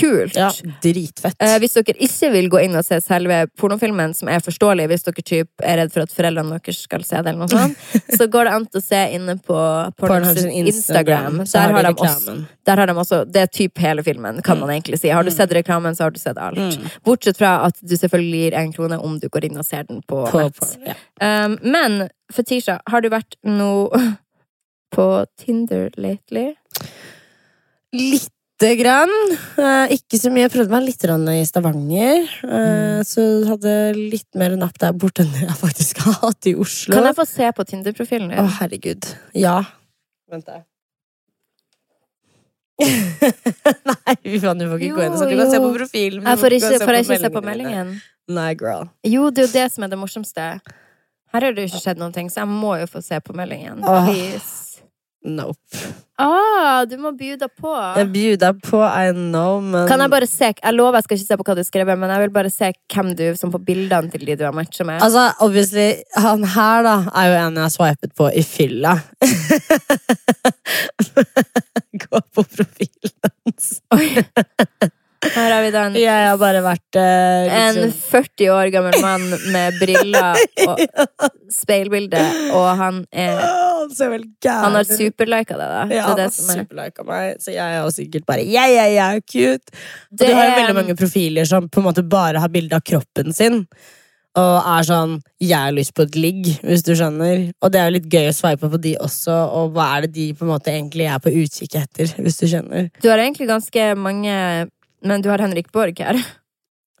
[0.00, 0.36] kult.
[0.38, 0.50] Ja,
[0.84, 1.36] dritfett.
[1.42, 5.06] Eh, hvis dere ikke vil gå inn og se selve pornofilmen, som er forståelig hvis
[5.06, 7.78] dere typ er redd for at foreldrene deres skal se det, eller noe sånt,
[8.18, 9.58] så går det an til å se inne på
[10.00, 11.42] Pornhubs Instagram.
[11.44, 12.36] Der har, de også,
[12.66, 15.12] der har de også Det er typ hele filmen, kan man egentlig si.
[15.12, 16.58] Har du sett reklamen, så har du sett alt.
[16.58, 16.88] Mm.
[17.06, 20.02] Bortsett fra at du selvfølgelig gir en krone om du går inn og ser den
[20.08, 20.76] på, På, nett.
[20.86, 20.96] ja.
[21.20, 24.00] Um, men Fetisha, har du vært noe
[24.94, 25.08] på
[25.40, 26.50] Tinder lately?
[28.60, 29.10] Lite grann.
[29.56, 30.42] Eh, ikke så mye.
[30.44, 32.26] Jeg prøvde meg litt i Stavanger.
[32.44, 33.00] Mm.
[33.08, 36.92] Så hadde litt mer napp der borte enn jeg faktisk har hatt i Oslo.
[36.92, 38.42] Kan jeg få se på Tinder-profilen din?
[38.42, 39.08] Å, herregud.
[39.32, 39.62] Ja.
[40.28, 40.60] Vent, da.
[42.84, 45.16] Nei, fy faen, du får ikke gå inn.
[45.16, 46.28] Så du kan se på profilen.
[46.28, 47.98] Jeg får ikke, får jeg ikke se på meldingen.
[48.28, 48.90] Nei, girl.
[49.08, 50.50] Jo, det er jo det som er det morsomste.
[51.32, 53.36] Her har det jo ikke skjedd noen ting, så jeg må jo få se på
[53.40, 53.80] meldingen.
[53.80, 54.59] Please.
[55.20, 55.76] Nope.
[56.20, 57.70] Ah, du må bjuda på.
[57.96, 61.28] Jeg bjuder på, I know, men Kan jeg bare se Jeg lover jeg skal ikke
[61.28, 64.10] se på hva du skrev, men jeg vil bare se hvem du som på bildene
[64.12, 65.02] til de du har matcha med.
[65.04, 68.94] Altså, obviously, han her da er jo en jeg har swipet på i fylla.
[72.04, 73.80] Gå på profilen hans.
[75.20, 75.96] Her har vi den.
[76.00, 80.38] Jeg har bare vært eh, En liksom 40 år gammel mann med briller
[80.70, 80.80] og
[81.52, 82.22] speilbilde,
[82.56, 85.84] og han er Han har superlika det, da.
[85.92, 86.32] Ja, han har er.
[86.32, 89.76] superlika meg, så jeg er jo sikkert bare yeah, yeah, yeah, cute.
[90.08, 92.80] Og Det du har jo veldig mange profiler som på en måte bare har bilde
[92.80, 93.66] av kroppen sin.
[94.38, 97.52] Og er sånn 'jeg har lyst på et ligg', hvis du skjønner.
[97.60, 100.14] Og det er jo litt gøy å sveipe på de også, og hva er det
[100.14, 102.90] de på en måte egentlig er på utkikk etter, hvis du skjønner.
[103.02, 104.70] Du har egentlig ganske mange
[105.04, 106.18] Men du har Henrik Borg her.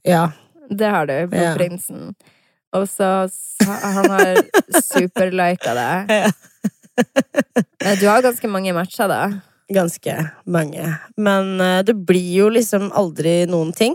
[0.06, 0.30] Ja.
[0.70, 1.54] Det har du, på Ja.
[1.58, 2.14] Prinsen.
[2.72, 3.28] Og så
[3.66, 4.36] Han har
[4.82, 6.10] superlika deg.
[6.20, 6.30] Ja.
[7.84, 9.20] Eh, Du har ganske mange matcher, da.
[9.72, 10.84] Ganske mange.
[11.16, 13.94] Men eh, det blir jo liksom aldri noen ting.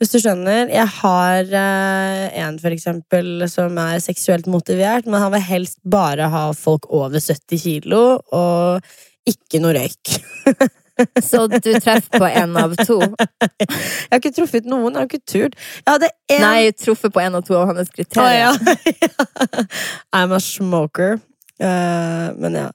[0.00, 0.68] Hvis du skjønner.
[0.72, 6.28] Jeg har eh, en for eksempel som er seksuelt motivert, men han vil helst bare
[6.32, 8.02] ha folk over 70 kilo,
[8.32, 8.80] og
[9.28, 10.14] ikke noe røyk.
[11.30, 13.00] Så du treffer på en av to.
[13.00, 15.58] Jeg har ikke truffet noen, jeg har ikke turt.
[15.80, 18.56] Jeg hadde én Nei, truffet på en av to av hans kriterier.
[18.60, 19.02] kriterier.
[19.02, 19.64] ja.
[20.16, 21.18] I'm a smoker.
[21.60, 22.68] Uh, men ja.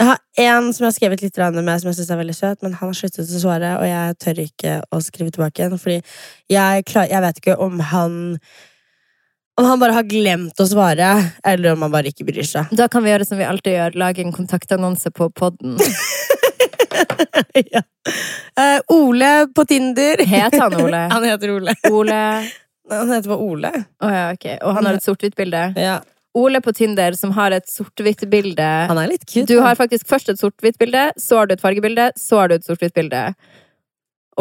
[0.00, 2.62] Jeg har en som jeg har skrevet litt med, som jeg syns er veldig søt,
[2.64, 5.98] men han har sluttet å svare, og jeg tør ikke å skrive tilbake igjen, fordi
[6.48, 8.14] jeg, klar, jeg vet ikke om han
[9.60, 11.10] Om han bare har glemt å svare,
[11.44, 12.70] eller om han bare ikke bryr seg.
[12.72, 15.76] Da kan vi gjøre som vi alltid gjør, lage en kontaktannonse på podden.
[17.72, 17.82] ja.
[18.60, 20.22] uh, Ole på Tinder.
[20.26, 20.96] Heter han Ole?
[21.14, 21.74] Han heter Ole.
[21.90, 22.20] Ole
[22.90, 23.72] Han heter bare Ole.
[24.02, 24.56] Oh, ja, okay.
[24.66, 25.60] Og han har et sort-hvitt-bilde?
[25.78, 26.00] Ja.
[26.34, 28.66] Ole på Tinder som har et sort-hvitt-bilde.
[28.90, 29.46] Han er litt cute.
[29.46, 32.66] Du har faktisk først et sort-hvitt-bilde, så har du et fargebilde, så har du et
[32.66, 33.22] sort-hvitt-bilde.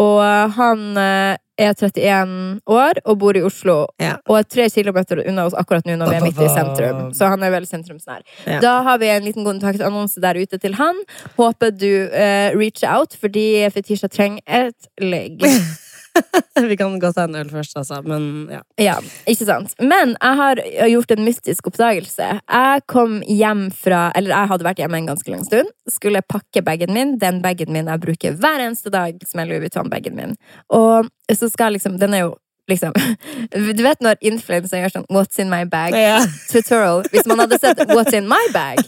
[0.01, 4.15] Og eh, han eh, er 31 år og bor i Oslo, Ja.
[4.27, 7.11] og er tre kilometer unna oss akkurat nå når vi er midt i sentrum.
[7.13, 8.23] Så han er veldig sentrumsnær.
[8.47, 8.59] Ja.
[8.63, 10.95] Da har vi en liten kontaktannonse der ute til han.
[11.37, 15.43] Håper du uh, reacher out, fordi Fetisha trenger et ligg.
[16.69, 18.61] Vi kan godt ta en øl først, altså, men ja.
[18.79, 18.95] Ja,
[19.29, 19.75] ikke sant?
[19.79, 22.27] Men jeg har gjort en mystisk oppdagelse.
[22.41, 25.71] Jeg kom hjem fra Eller jeg hadde vært hjemme en ganske lang stund.
[25.89, 27.15] Skulle pakke bagen min.
[27.21, 30.37] Den bagen min jeg bruker hver eneste dag, som er Louis Vuitton-bagen min.
[30.75, 32.35] Og så skal liksom Den er jo
[32.69, 32.93] liksom
[33.77, 35.97] Du vet når influensere gjør sånn What's in my bag?
[35.97, 36.19] ja.
[36.51, 37.03] Tutorial.
[37.13, 38.83] Hvis man hadde sett What's in my bag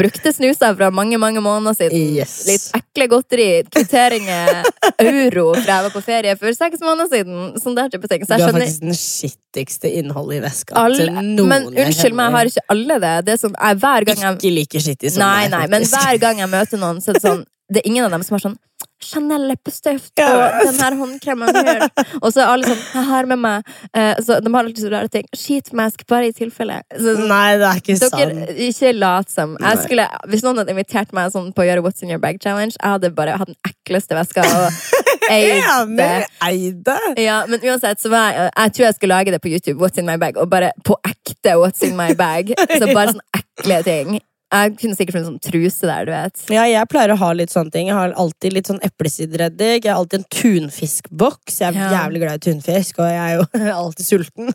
[0.00, 2.14] Brukte snuser fra mange, mange måneder siden.
[2.16, 2.46] Yes.
[2.48, 3.48] Litt ekle godteri.
[3.68, 4.62] Kvitteringer.
[5.02, 7.58] Euro fra jeg var på ferie for seks måneder siden.
[7.60, 8.24] Sånn der type ting.
[8.24, 12.30] Så Du har faktisk den skittigste innholdet i veska alle, til noen Men unnskyld meg,
[12.30, 12.38] kjenner.
[12.38, 13.14] har ikke alle det?
[13.26, 15.86] Det er sånn, jeg, hver gang jeg Ikke like skittig som Nei, meg, nei, men
[15.92, 18.38] hver gang jeg møter noen, så er det sånn Det er ingen av dem som
[18.38, 18.58] har sånn
[19.04, 20.28] Chanel leppestift Ja.
[20.60, 21.84] og den her håndkremen her.
[22.22, 24.90] Og så er alle sånn Jeg har med meg uh, så De har alltid så
[24.92, 25.26] rare ting.
[25.36, 26.80] Sheetmask, bare i tilfelle.
[26.92, 28.54] Så, Nei, det er ikke dere, sant.
[28.68, 29.56] ikke lat som.
[29.84, 32.76] Skulle, hvis noen hadde invitert meg sånn på å gjøre What's in your bag challenge,
[32.76, 34.80] jeg hadde bare hatt den ekleste veska og
[35.30, 36.08] eide.
[36.44, 36.96] Eide!
[37.20, 39.98] Ja, men uansett, så var jeg, jeg tror jeg skulle lage det på YouTube, What's
[40.00, 42.52] in my bag, og bare på ekte What's in my bag.
[42.70, 44.18] Så bare sånne ekle ting.
[44.50, 46.40] Jeg kunne sikkert funnet sånn truse der, du vet.
[46.50, 47.86] Ja, jeg pleier å ha litt sånne ting.
[47.86, 49.84] Jeg har alltid litt sånn eplesidereddik.
[49.86, 51.60] Jeg har alltid en tunfiskboks.
[51.60, 51.90] Jeg er Ja.
[52.00, 54.50] jævlig glad i tunfisk, og jeg er jo alltid sulten.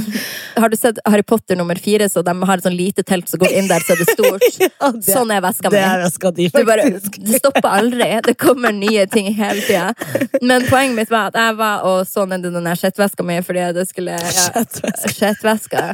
[0.56, 3.38] Har du sett Harry Potter nummer fire, så de har et sånn lite telt som
[3.38, 4.48] går inn der, så er det stort?
[4.66, 8.08] Ja, det, Sånn er veska det er veska di, Det, bare, det stopper aldri.
[8.26, 9.94] Det kommer nye ting hele tida.
[10.42, 13.38] Men poenget mitt var at jeg var og så ned i den der skjettveska mi
[13.46, 14.64] fordi det skulle ja,
[15.12, 15.90] Skjettveska.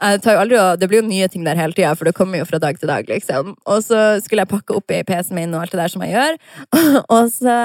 [0.00, 2.78] Aldri, det blir jo nye ting der hele tida, for det kommer jo fra dag
[2.80, 3.06] til dag.
[3.08, 3.54] liksom.
[3.66, 6.14] Og så skulle jeg pakke opp i PC-en min og alt det der som jeg
[6.16, 6.38] gjør.
[7.16, 7.56] Og så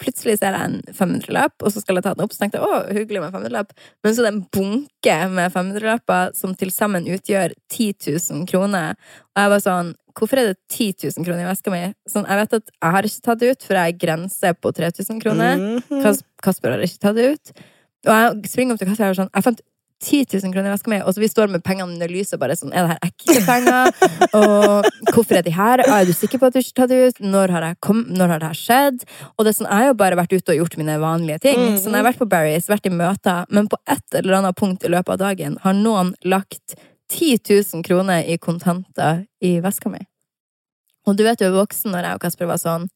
[0.00, 2.32] plutselig ser jeg en 500-lapp, og så skal jeg ta den opp.
[2.32, 3.72] Så tenkte jeg å, hyggelig med 500-lapp.
[4.04, 8.96] Men så er det en bunke med 500-lapper som til sammen utgjør 10 000 kroner.
[9.34, 11.78] Og jeg var sånn Hvorfor er det 10 000 kroner i veska mi?
[12.04, 14.72] Sånn, jeg vet at jeg har ikke tatt det ut, for jeg grenser grense på
[14.76, 15.56] 3000 kroner.
[15.56, 16.02] Mhm.
[16.04, 17.52] Kas- Kasper har ikke tatt det ut.
[18.04, 19.60] Og jeg springer opp til kassa og er sånn Jeg fant
[20.02, 22.56] 10 000 kroner i veska mi, og så vi står med pengene under lyset bare
[22.58, 23.92] sånn Er det her ekte penger?
[24.38, 25.82] Og hvorfor er de her?
[25.86, 27.20] Er du sikker på at du ikke tar det ut?
[27.22, 29.04] Når har, kom, når har det her skjedd?
[29.36, 31.60] Og det er sånn, Jeg har jo bare vært ute og gjort mine vanlige ting.
[31.60, 31.76] Mm.
[31.78, 34.58] Så når jeg har vært på Barry's, vært i møter, men på et eller annet
[34.58, 36.74] punkt i løpet av dagen har noen lagt
[37.12, 40.02] 10 000 kroner i kontanter i veska mi.
[41.06, 42.88] Og du vet jo, voksen når jeg og Kasper var sånn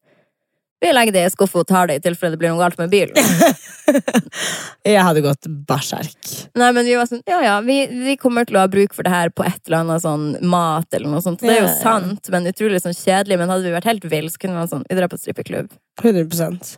[0.81, 2.93] Vi legger det i skuffa og tar det i tilfelle det blir noe galt med
[2.93, 3.17] bilen.
[4.87, 6.33] Jeg hadde gått berserk.
[6.59, 9.07] Nei, men vi var sånn, ja ja, vi, vi kommer til å ha bruk for
[9.07, 11.41] det her på et eller annet sånn mat eller noe sånt.
[11.41, 13.41] Det er jo sant, men utrolig sånn kjedelig.
[13.41, 15.73] Men hadde vi vært helt ville, så kunne vi vært sånn, vi drar på strippeklubb.
[16.03, 16.77] 100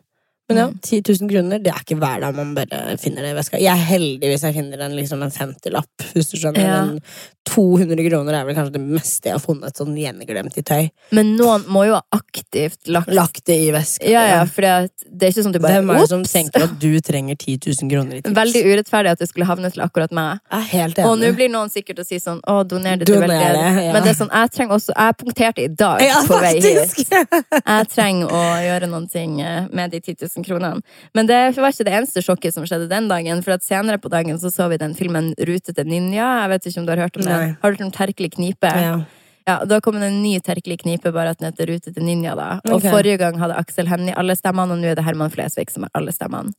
[0.48, 0.78] Men ja, Mm.
[0.80, 3.58] 10 000 kroner, det er ikke hver dag man bare finner det i veska.
[3.60, 6.64] Jeg er heldig hvis jeg finner en, liksom en 50-lapp, hvis du skjønner.
[6.64, 6.78] Ja.
[6.86, 7.02] Men
[7.48, 10.88] 200 kroner er vel kanskje det meste jeg har funnet sånn gjenglemt i tøy.
[11.16, 14.04] Men noen må jo ha aktivt lagt Lagt det i veska.
[14.08, 16.74] Ja, ja, for det er ikke sånn du bare Hvem er det som tenker at
[16.80, 18.36] du trenger 10 000 kroner i tips?
[18.36, 20.42] Veldig urettferdig at det skulle havne til akkurat meg.
[21.04, 23.82] Og nå blir noen sikkert å si sånn Å, doner det til veldedighet.
[23.88, 23.94] ja.
[23.96, 27.14] Men det er sånn, jeg trenger også Jeg punkterte i dag ja, på vei hit.
[27.68, 30.82] Jeg trenger å gjøre noen ting eh, med de 10 000 kronene.
[31.16, 33.42] Men det var ikke det eneste sjokket som skjedde den dagen.
[33.44, 36.26] For at senere på dagen så så vi den filmen Rute til ninja.
[36.42, 37.37] Jeg vet ikke om du har hørt om det?
[37.38, 37.54] Nei.
[37.62, 38.74] Har du hørt om Terkelig knipe?
[38.82, 38.98] ja.
[39.48, 42.34] Ja, Da kom det en ny Terkelig knipe, bare at den heter Rute til ninja.
[42.36, 42.60] da.
[42.68, 42.90] Og okay.
[42.92, 45.90] forrige gang hadde Aksel Hennie alle stemmene, og nå er det Herman Flesvig som har
[45.94, 46.52] alle stemmene.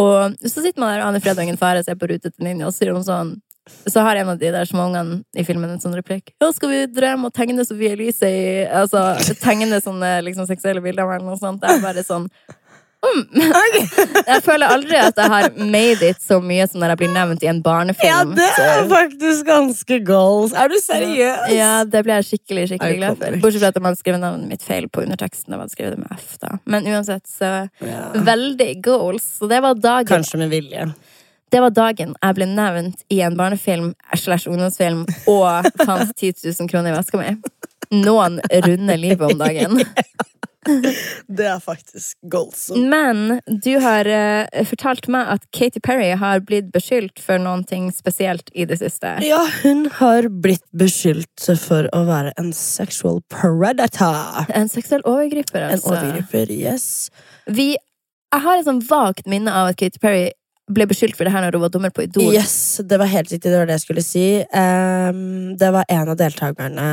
[0.00, 2.66] Og så sitter man der, og Anne Fred og Fare ser på Rute til ninja,
[2.66, 3.40] og så sier hun sånn
[3.86, 6.32] så har en av de der småungene i filmen en sånn replikk.
[6.42, 9.04] Ja, skal vi drømme og tegne Sofie Elise i Altså,
[9.38, 11.62] tegne sånne liksom, seksuelle bilder av henne og sånt?
[11.62, 12.26] Det er bare sånn
[13.02, 13.22] mm.
[14.32, 17.44] Jeg føler aldri at jeg har made it så mye som når jeg blir nevnt
[17.44, 18.08] i en barnefilm.
[18.08, 20.54] ja, det er faktisk ganske goals.
[20.54, 21.52] Er du seriøs?
[21.56, 23.38] Ja, det blir jeg skikkelig skikkelig glad for.
[23.44, 25.52] Bortsett fra at man hadde navnet mitt feil på underteksten.
[25.52, 26.56] De man skrevet det med F da.
[26.64, 28.04] Men uansett, så Ja.
[28.14, 29.26] Veldig goals.
[29.38, 30.92] Så det var dagen Kanskje med vilje.
[31.52, 36.70] Det var dagen jeg ble nevnt i en barnefilm slash ungdomsfilm og fant 10 000
[36.70, 37.34] kroner i veska mi.
[37.92, 39.82] Noen runder livet om dagen.
[41.26, 42.70] Det er faktisk goals.
[42.76, 48.50] Men du har uh, fortalt meg at Katy Perry har blitt beskyldt for ting spesielt
[48.54, 49.16] i det siste.
[49.26, 54.46] Ja, hun har blitt beskyldt for å være en sexual predator.
[54.54, 55.96] En seksuell overgriper, En altså.
[55.96, 57.10] overgriper, yes.
[57.46, 60.30] Vi, jeg har et sånn vagt minne av at Katy Perry
[60.72, 62.30] ble beskyldt for det her når hun var dommer på Idol.
[62.32, 64.26] Yes, det var helt riktig, det var det jeg skulle si.
[64.54, 66.88] Um, det var en av deltakerne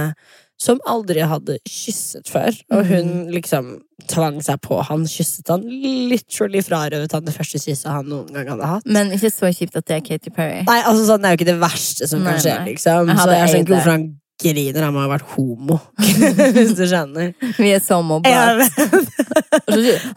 [0.59, 3.77] som aldri hadde kysset før, og hun liksom
[4.11, 5.63] tvang seg på han, kysset han,
[6.11, 8.89] literally frarøvet han det første kysset han noen gang hadde hatt.
[8.89, 10.63] Men ikke så kjipt at det er Katy Perry.
[10.67, 13.13] Nei, altså sånn, Det er jo ikke det verste som Nei, kan skje, liksom.
[13.13, 14.09] Jeg Så jeg er sånn, hvorfor han
[14.39, 14.85] griner.
[14.85, 15.77] Han må ha vært homo,
[16.55, 17.33] hvis du skjønner.
[17.57, 18.29] Vi er samme så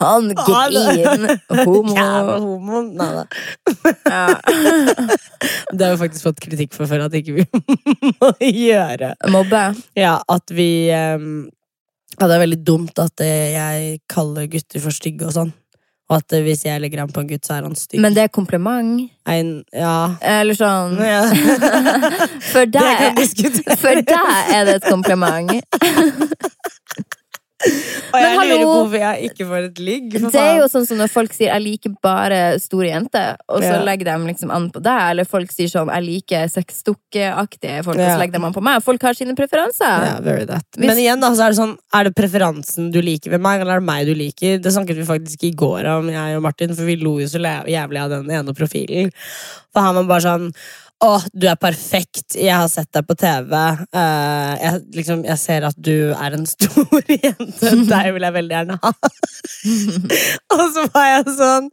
[0.01, 1.39] Han griner.
[1.67, 1.95] Homo.
[1.97, 2.83] Jævla homo.
[2.99, 3.25] Nei da.
[4.07, 4.27] Ja.
[5.73, 7.47] Det har vi faktisk fått kritikk for før, at ikke vi
[8.21, 9.15] må gjøre.
[9.33, 9.63] Mobbe.
[9.99, 11.49] Ja, at vi um,
[12.19, 15.53] Ja, det er veldig dumt at jeg kaller gutter for stygge og sånn.
[16.11, 18.01] Og at hvis jeg legger an på en gutt, så er han stygg.
[18.03, 19.07] Men det er kompliment.
[19.29, 20.15] En, ja.
[20.21, 21.23] Eller sånn ja.
[22.53, 23.23] For deg.
[23.81, 25.55] For deg er det et kompliment.
[28.13, 28.57] Og jeg hallo!
[28.57, 30.09] lurer på hvorfor jeg ikke får et ligg.
[30.13, 33.79] Det er jo sånn som når folk sier 'jeg liker bare store jenter', og så
[33.79, 33.83] Ja.
[33.85, 35.11] legger de liksom an på deg.
[35.11, 38.83] Eller folk sier sånn 'jeg liker sexdukkeaktige folk', og så legger de an på meg.
[38.83, 40.07] Folk har sine preferanser.
[40.07, 40.65] Ja, very that.
[40.77, 43.61] Hvis- Men igjen da, så er det sånn Er det preferansen du liker ved meg,
[43.61, 44.59] eller er det meg du liker?
[44.61, 47.39] Det snakket vi faktisk i går om, jeg og Martin, for vi lo jo så
[47.39, 49.13] jævlig av den ene profilen.
[49.73, 50.55] For han var bare sånn
[51.03, 52.37] å, du er perfekt.
[52.39, 53.53] Jeg har sett deg på TV.
[53.95, 57.75] Uh, jeg, liksom, jeg ser at du er en stor jente.
[57.91, 58.95] Deg vil jeg veldig gjerne ha.
[60.57, 61.71] Og så var jeg sånn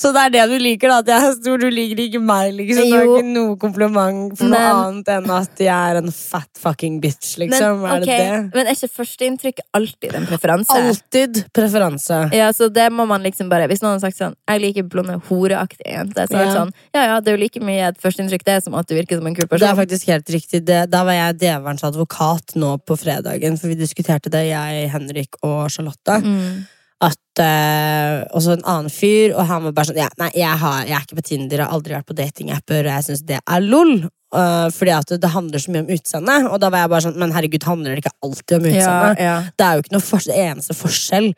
[0.00, 0.98] Så det er det du liker, da?
[1.02, 1.58] At jeg er stor?
[1.60, 2.86] Du liker ikke meg, liksom?
[2.88, 3.16] Det er Jo.
[3.18, 7.34] ikke noe kompliment for noe Men- annet enn at jeg er en fat fucking bitch,
[7.42, 7.82] liksom?
[7.82, 8.54] men, er det det?
[8.54, 10.72] men er ikke førsteinntrykk alltid en preferanse?
[10.72, 12.20] Alltid preferanse.
[12.32, 15.20] Ja, så det må man liksom bare Hvis noen har sagt sånn 'Jeg liker blonde,
[15.28, 16.56] horeaktige jenter', så er det Ja.
[16.64, 19.16] sånn Ja ja, det er jo like mye et førsteinntrykk det som at du virker
[19.18, 19.68] som en kul person.
[19.68, 20.64] Det er faktisk helt riktig.
[20.64, 25.36] Det, da var jeg djevelens advokat nå på fredagen, for vi diskuterte det, jeg, Henrik
[25.42, 26.22] og Charlotte.
[26.24, 26.66] Mm.
[27.00, 30.80] At uh, også en annen fyr, og han var bare sånn ja, Nei, jeg, har,
[30.84, 33.64] jeg er ikke på Tinder, har aldri vært på datingapper, og jeg syns det er
[33.64, 33.94] lol.
[34.30, 36.44] Uh, fordi at det handler så mye om utseendet.
[36.52, 39.36] Og da var jeg bare sånn, men herregud, handler det ikke alltid om Ja, ja.
[39.58, 41.30] Det er jo ikke noe forskjell, det eneste forskjell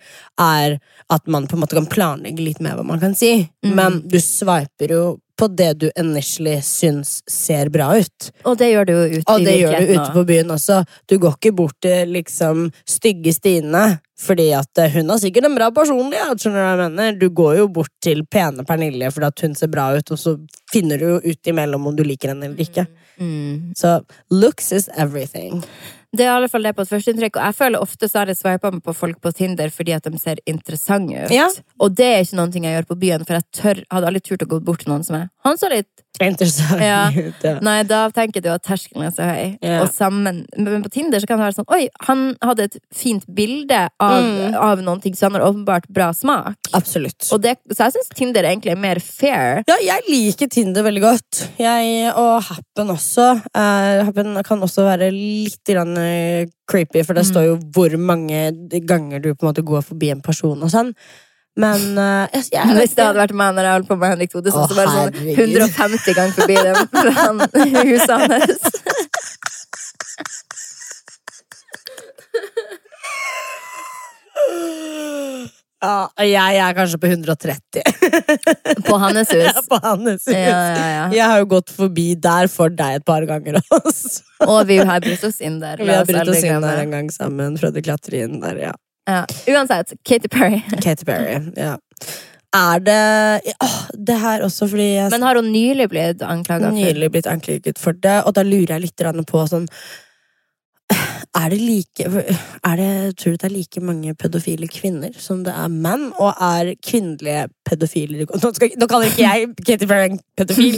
[0.45, 0.77] er
[1.17, 3.33] at man på en måte kan planlegge litt mer hva man kan si.
[3.65, 3.73] Mm.
[3.79, 5.05] Men du sveiper jo
[5.39, 8.31] på det du initially syns ser bra ut.
[8.45, 10.83] Og det gjør du jo ute Og det gjør du ute på byen også.
[11.09, 13.85] Du går ikke bort til liksom stygge Stine
[14.23, 16.39] fordi at eh, hun har sikkert en bra personlighet.
[16.39, 19.57] skjønner Du hva jeg mener Du går jo bort til pene Pernille fordi at hun
[19.59, 20.37] ser bra ut, og så
[20.73, 22.87] finner du jo ut imellom om du liker henne eller ikke.
[23.19, 23.73] Mm.
[23.79, 25.65] Så looks is everything.
[26.13, 27.39] Det er i alle fall det på et førsteinntrykk.
[27.41, 30.19] Og jeg føler ofte så har jeg sveipa på folk på Tinder fordi at de
[30.21, 31.33] ser interessante ut.
[31.33, 31.49] Ja.
[31.81, 34.21] Og det er ikke noen ting jeg gjør på byen, for jeg tør, hadde aldri
[34.29, 35.89] turt å gå bort til noen som er Han så litt
[36.21, 37.07] Interessant Ja.
[37.17, 37.55] ut, ja.
[37.65, 39.55] Nei, da tenker du at terskelen er så høy.
[39.65, 39.79] Ja.
[39.81, 43.25] Og sammen, men på Tinder så kan det være sånn Oi, han hadde et fint
[43.33, 44.55] bilde av, Mm.
[44.61, 46.59] av noen ting, så han har åpenbart bra smak.
[46.77, 47.25] Absolutt.
[47.43, 49.63] Det, så jeg syns Tinder egentlig er mer fair.
[49.67, 51.41] Ja, jeg liker Tinder veldig godt.
[51.59, 53.27] Jeg, og Happen også.
[53.57, 57.31] Uh, Happen kan også være litt grann, eh, creepy, for det Mm.
[57.33, 58.53] står jo hvor mange
[58.87, 60.95] ganger du på en måte går forbi en person og sånn.
[61.55, 64.31] Men uh, jeg, jeg, Hvis det hadde vært meg når jeg holdt på med Henrik
[64.33, 67.41] Thodesen, så var det sånn 150 ganger forbi dem fra han-
[67.85, 68.63] huset hans.
[75.83, 77.83] Ja, jeg er kanskje på 130
[78.87, 79.57] På hans hus.
[79.73, 80.29] på hans hus.
[80.31, 81.07] Ja, ja, ja.
[81.17, 84.23] Jeg har jo gått forbi der for deg et par ganger også.
[84.47, 85.83] Og vi har brutt oss inn der.
[85.83, 87.59] Vi har brutt oss inn der en gang sammen.
[87.59, 88.77] Prøvde å klatre inn der, ja.
[89.11, 89.25] Ja.
[89.51, 90.63] Uansett, Katy Perry.
[90.79, 91.41] Katy Perry.
[91.59, 91.75] Ja.
[92.53, 96.77] Er det Åh, Det her også fordi jeg Men har hun nylig blitt anklaga for
[96.77, 99.67] nylig blitt anklaget for det, og da lurer jeg litt på sånn
[101.35, 105.55] er det like er det, Tror du det er like mange pedofile kvinner som det
[105.57, 106.11] er menn?
[106.21, 110.77] Og er kvinnelige pedofiler Nå, skal, nå kaller ikke jeg Katy Perry en pedofil,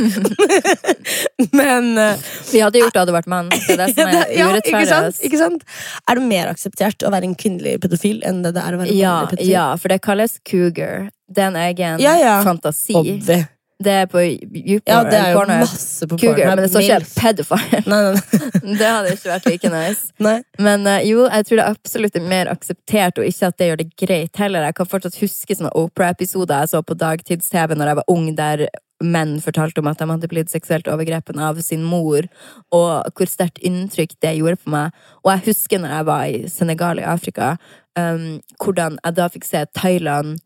[1.59, 3.51] men eh, Vi hadde gjort det hadde vært mann.
[3.51, 5.21] Det er det som er ja, ikke sant?
[5.27, 5.67] ikke sant?
[6.09, 8.93] Er det mer akseptert å være en kvinnelig pedofil enn det det er å være
[8.95, 9.51] en Ja, pedofil?
[9.53, 11.09] ja, for det kalles cougar.
[11.27, 12.37] Det er en egen Ja, ja.
[12.47, 12.95] fantasi.
[13.01, 13.41] Obvi.
[13.83, 14.87] Det er på YouPorn.
[14.87, 15.65] Ja, det er jo Pornhub.
[15.65, 16.55] masse på Cougar, Pornhub.
[16.55, 17.81] men det står ikke pedophile.
[17.91, 18.77] Nei, nei, nei.
[18.79, 20.07] Det hadde ikke vært like nice.
[20.69, 23.83] Men uh, jo, jeg tror det absolutt er mer akseptert, og ikke at det gjør
[23.83, 24.69] det greit heller.
[24.69, 28.67] Jeg kan fortsatt huske sånne Opera-episoder jeg så på dagtids-TV når jeg var ung, der
[29.05, 32.25] menn fortalte om at de hadde blitt seksuelt overgrepen av sin mor,
[32.73, 34.95] og hvor sterkt inntrykk det gjorde på meg.
[35.25, 37.55] Og jeg husker når jeg var i Senegal i Afrika,
[37.99, 40.39] um, hvordan jeg da fikk se Thailand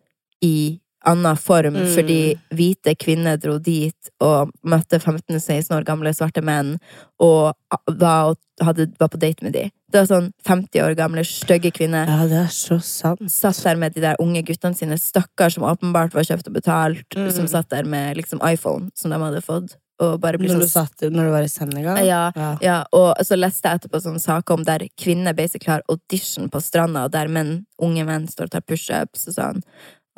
[0.44, 1.88] i annen form, Mm.
[1.94, 2.18] fordi
[2.52, 6.76] hvite kvinner dro dit og møtte 15-16 år gamle svarte menn
[7.20, 7.54] og
[7.88, 9.70] var, hadde, var på date med de.
[9.90, 12.06] Det var sånn 50 år gamle, stygge kvinner.
[12.06, 13.24] Ja, det er så sant.
[13.32, 17.08] Satt der med de der unge guttene sine, stakkar som åpenbart var kjøpt og betalt,
[17.16, 17.32] Mm.
[17.32, 21.30] som satt der med liksom iPhone som de hadde fått, Når du, satt, når du
[21.32, 21.96] var i Senegal?
[22.06, 22.56] ja, Ja.
[22.62, 26.60] ja, og så leste jeg etterpå sånne saker om der kvinner basically har audition på
[26.62, 29.62] stranda, og der menn, unge menn står og tar pushups og sånn.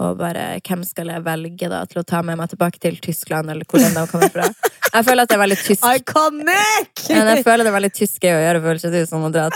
[0.00, 3.50] Og bare hvem skal jeg velge da til å ta med meg tilbake til Tyskland,
[3.52, 4.46] eller hvor enn de kommer fra?
[4.90, 5.84] Jeg føler at det er veldig tysk.
[5.84, 7.02] Iconic!
[7.10, 9.50] Men jeg føler det er veldig tysk å gjøre, føles ikke ut som å dra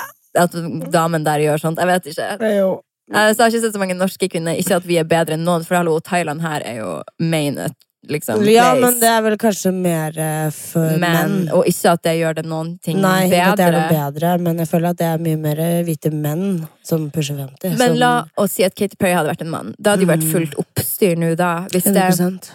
[0.45, 0.59] at
[0.93, 1.81] damen der gjør sånt.
[1.81, 2.29] Jeg vet ikke.
[2.45, 4.59] Jeg har ikke sett så mange norske kvinner.
[4.61, 7.59] Ikke at vi er bedre enn noen, for hallo, Thailand her er jo main
[8.09, 8.81] liksom, Ja, place.
[8.85, 11.53] men det er vel kanskje mer eh, for Men, menn.
[11.53, 14.35] og ikke at det gjør det noen ting Nei, ikke at det er noe bedre,
[14.41, 17.79] men jeg føler at det er mye mer eh, hvite menn som pusher 50.
[17.79, 19.75] Men som, la oss si at Katy Perry hadde vært en mann.
[19.79, 20.33] Da hadde jo vært Mm.
[20.33, 21.67] fullt oppstyr nå da.
[21.73, 22.51] Hvis det, 100%.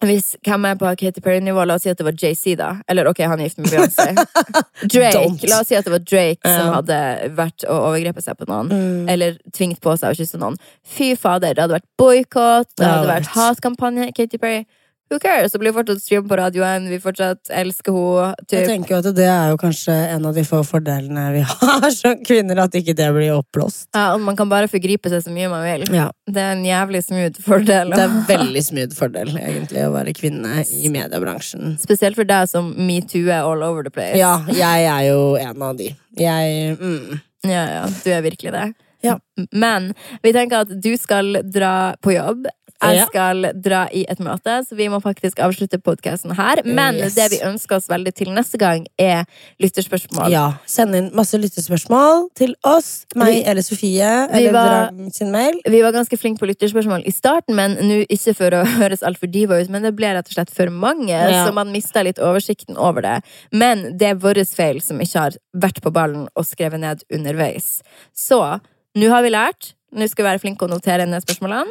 [0.00, 2.70] hvis hvem er på Katy Perry-nivå, la oss si at det var JC, da.
[2.88, 4.14] Eller ok, han er gift med Beyoncé.
[4.92, 5.48] Drake.
[5.48, 7.00] La oss si at det var Drake som hadde
[7.36, 8.70] vært og overgrepet seg på noen.
[8.72, 9.10] Mm.
[9.12, 10.56] Eller tvingt på seg å kysse noen.
[10.88, 14.08] Fy fader, det hadde vært boikott, det hadde vært hatkampanje.
[14.16, 14.64] Katy Perry,
[15.10, 15.52] who cares?
[15.52, 18.48] Så blir fortsatt stream på radioen, vi fortsatt elsker henne.
[18.52, 21.86] Jeg tenker jo at det er jo kanskje en av de få fordelene vi har
[21.94, 23.88] som kvinner, at ikke det blir oppblåst.
[23.96, 25.86] Ja, og man kan bare forgripe seg så mye man vil.
[25.96, 27.94] Ja, Det er en jævlig smooth fordel.
[27.94, 31.74] det er veldig smooth fordel, egentlig, å være kvinne i mediebransjen.
[31.82, 34.18] Spesielt for deg som metoo-er all over the place.
[34.20, 35.90] Ja, jeg er jo en av de.
[36.20, 37.18] Jeg mm.
[37.48, 38.68] Ja, ja, du er virkelig det.
[39.00, 39.14] Ja.
[39.52, 42.46] Men vi tenker at du skal dra på jobb.
[42.82, 46.62] Jeg skal dra i et møte, så vi må faktisk avslutte podkasten her.
[46.64, 47.14] Men Yes.
[47.14, 49.24] det vi ønsker oss veldig til neste gang, er
[49.60, 50.30] lytterspørsmål.
[50.32, 54.28] Ja, Send inn masse lytterspørsmål til oss, meg Vi- eller Sofie.
[54.30, 55.60] Eller var- sin mail.
[55.66, 59.30] Vi var ganske flinke på lytterspørsmål i starten, men nå ikke for å høres altfor
[59.30, 61.46] diva ut, men det ble rett og slett for mange, Ja.
[61.46, 63.22] så man mista litt oversikten over det.
[63.52, 67.82] Men det er vår feil som ikke har vært på ballen og skrevet ned underveis.
[68.16, 68.60] Så
[68.96, 69.74] nå har vi lært.
[69.92, 71.68] Nå skal vi være flinke å notere ned spørsmålene.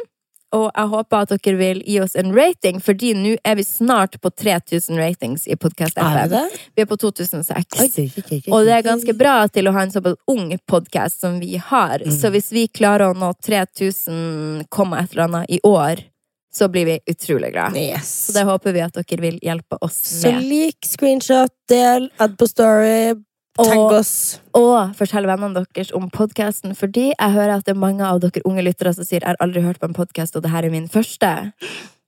[0.56, 4.16] Og jeg håper at dere vil gi oss en rating, fordi nå er vi snart
[4.22, 6.50] på 3000 ratings i podkast-appen.
[6.74, 7.78] Vi er på 2006.
[7.78, 10.50] Oi, oi, oi, oi, Og det er ganske bra til å ha en såpass ung
[10.66, 12.02] podkast som vi har.
[12.02, 12.16] Mm.
[12.18, 16.02] Så hvis vi klarer å nå 3000, komma et eller annet i år,
[16.50, 17.76] så blir vi utrolig glad.
[17.78, 18.10] Yes.
[18.26, 20.42] Så det håper vi at dere vil hjelpe oss med.
[20.42, 23.14] Så lik, screenshot, del, add på story,
[23.58, 24.40] tagg oss.
[24.54, 28.44] og fortell vennene deres om podkasten, fordi jeg hører at det er mange av dere
[28.44, 30.70] unge lyttere som sier 'jeg har aldri hørt på en podkast, og det her er
[30.70, 31.52] min første'.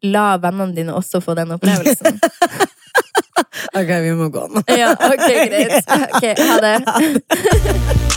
[0.02, 2.20] La vennene dine også få den opplevelsen.
[3.74, 4.62] Ok, vi må gå nå.
[4.68, 5.84] ja, ok, greit.
[6.14, 8.08] Ok, ha det.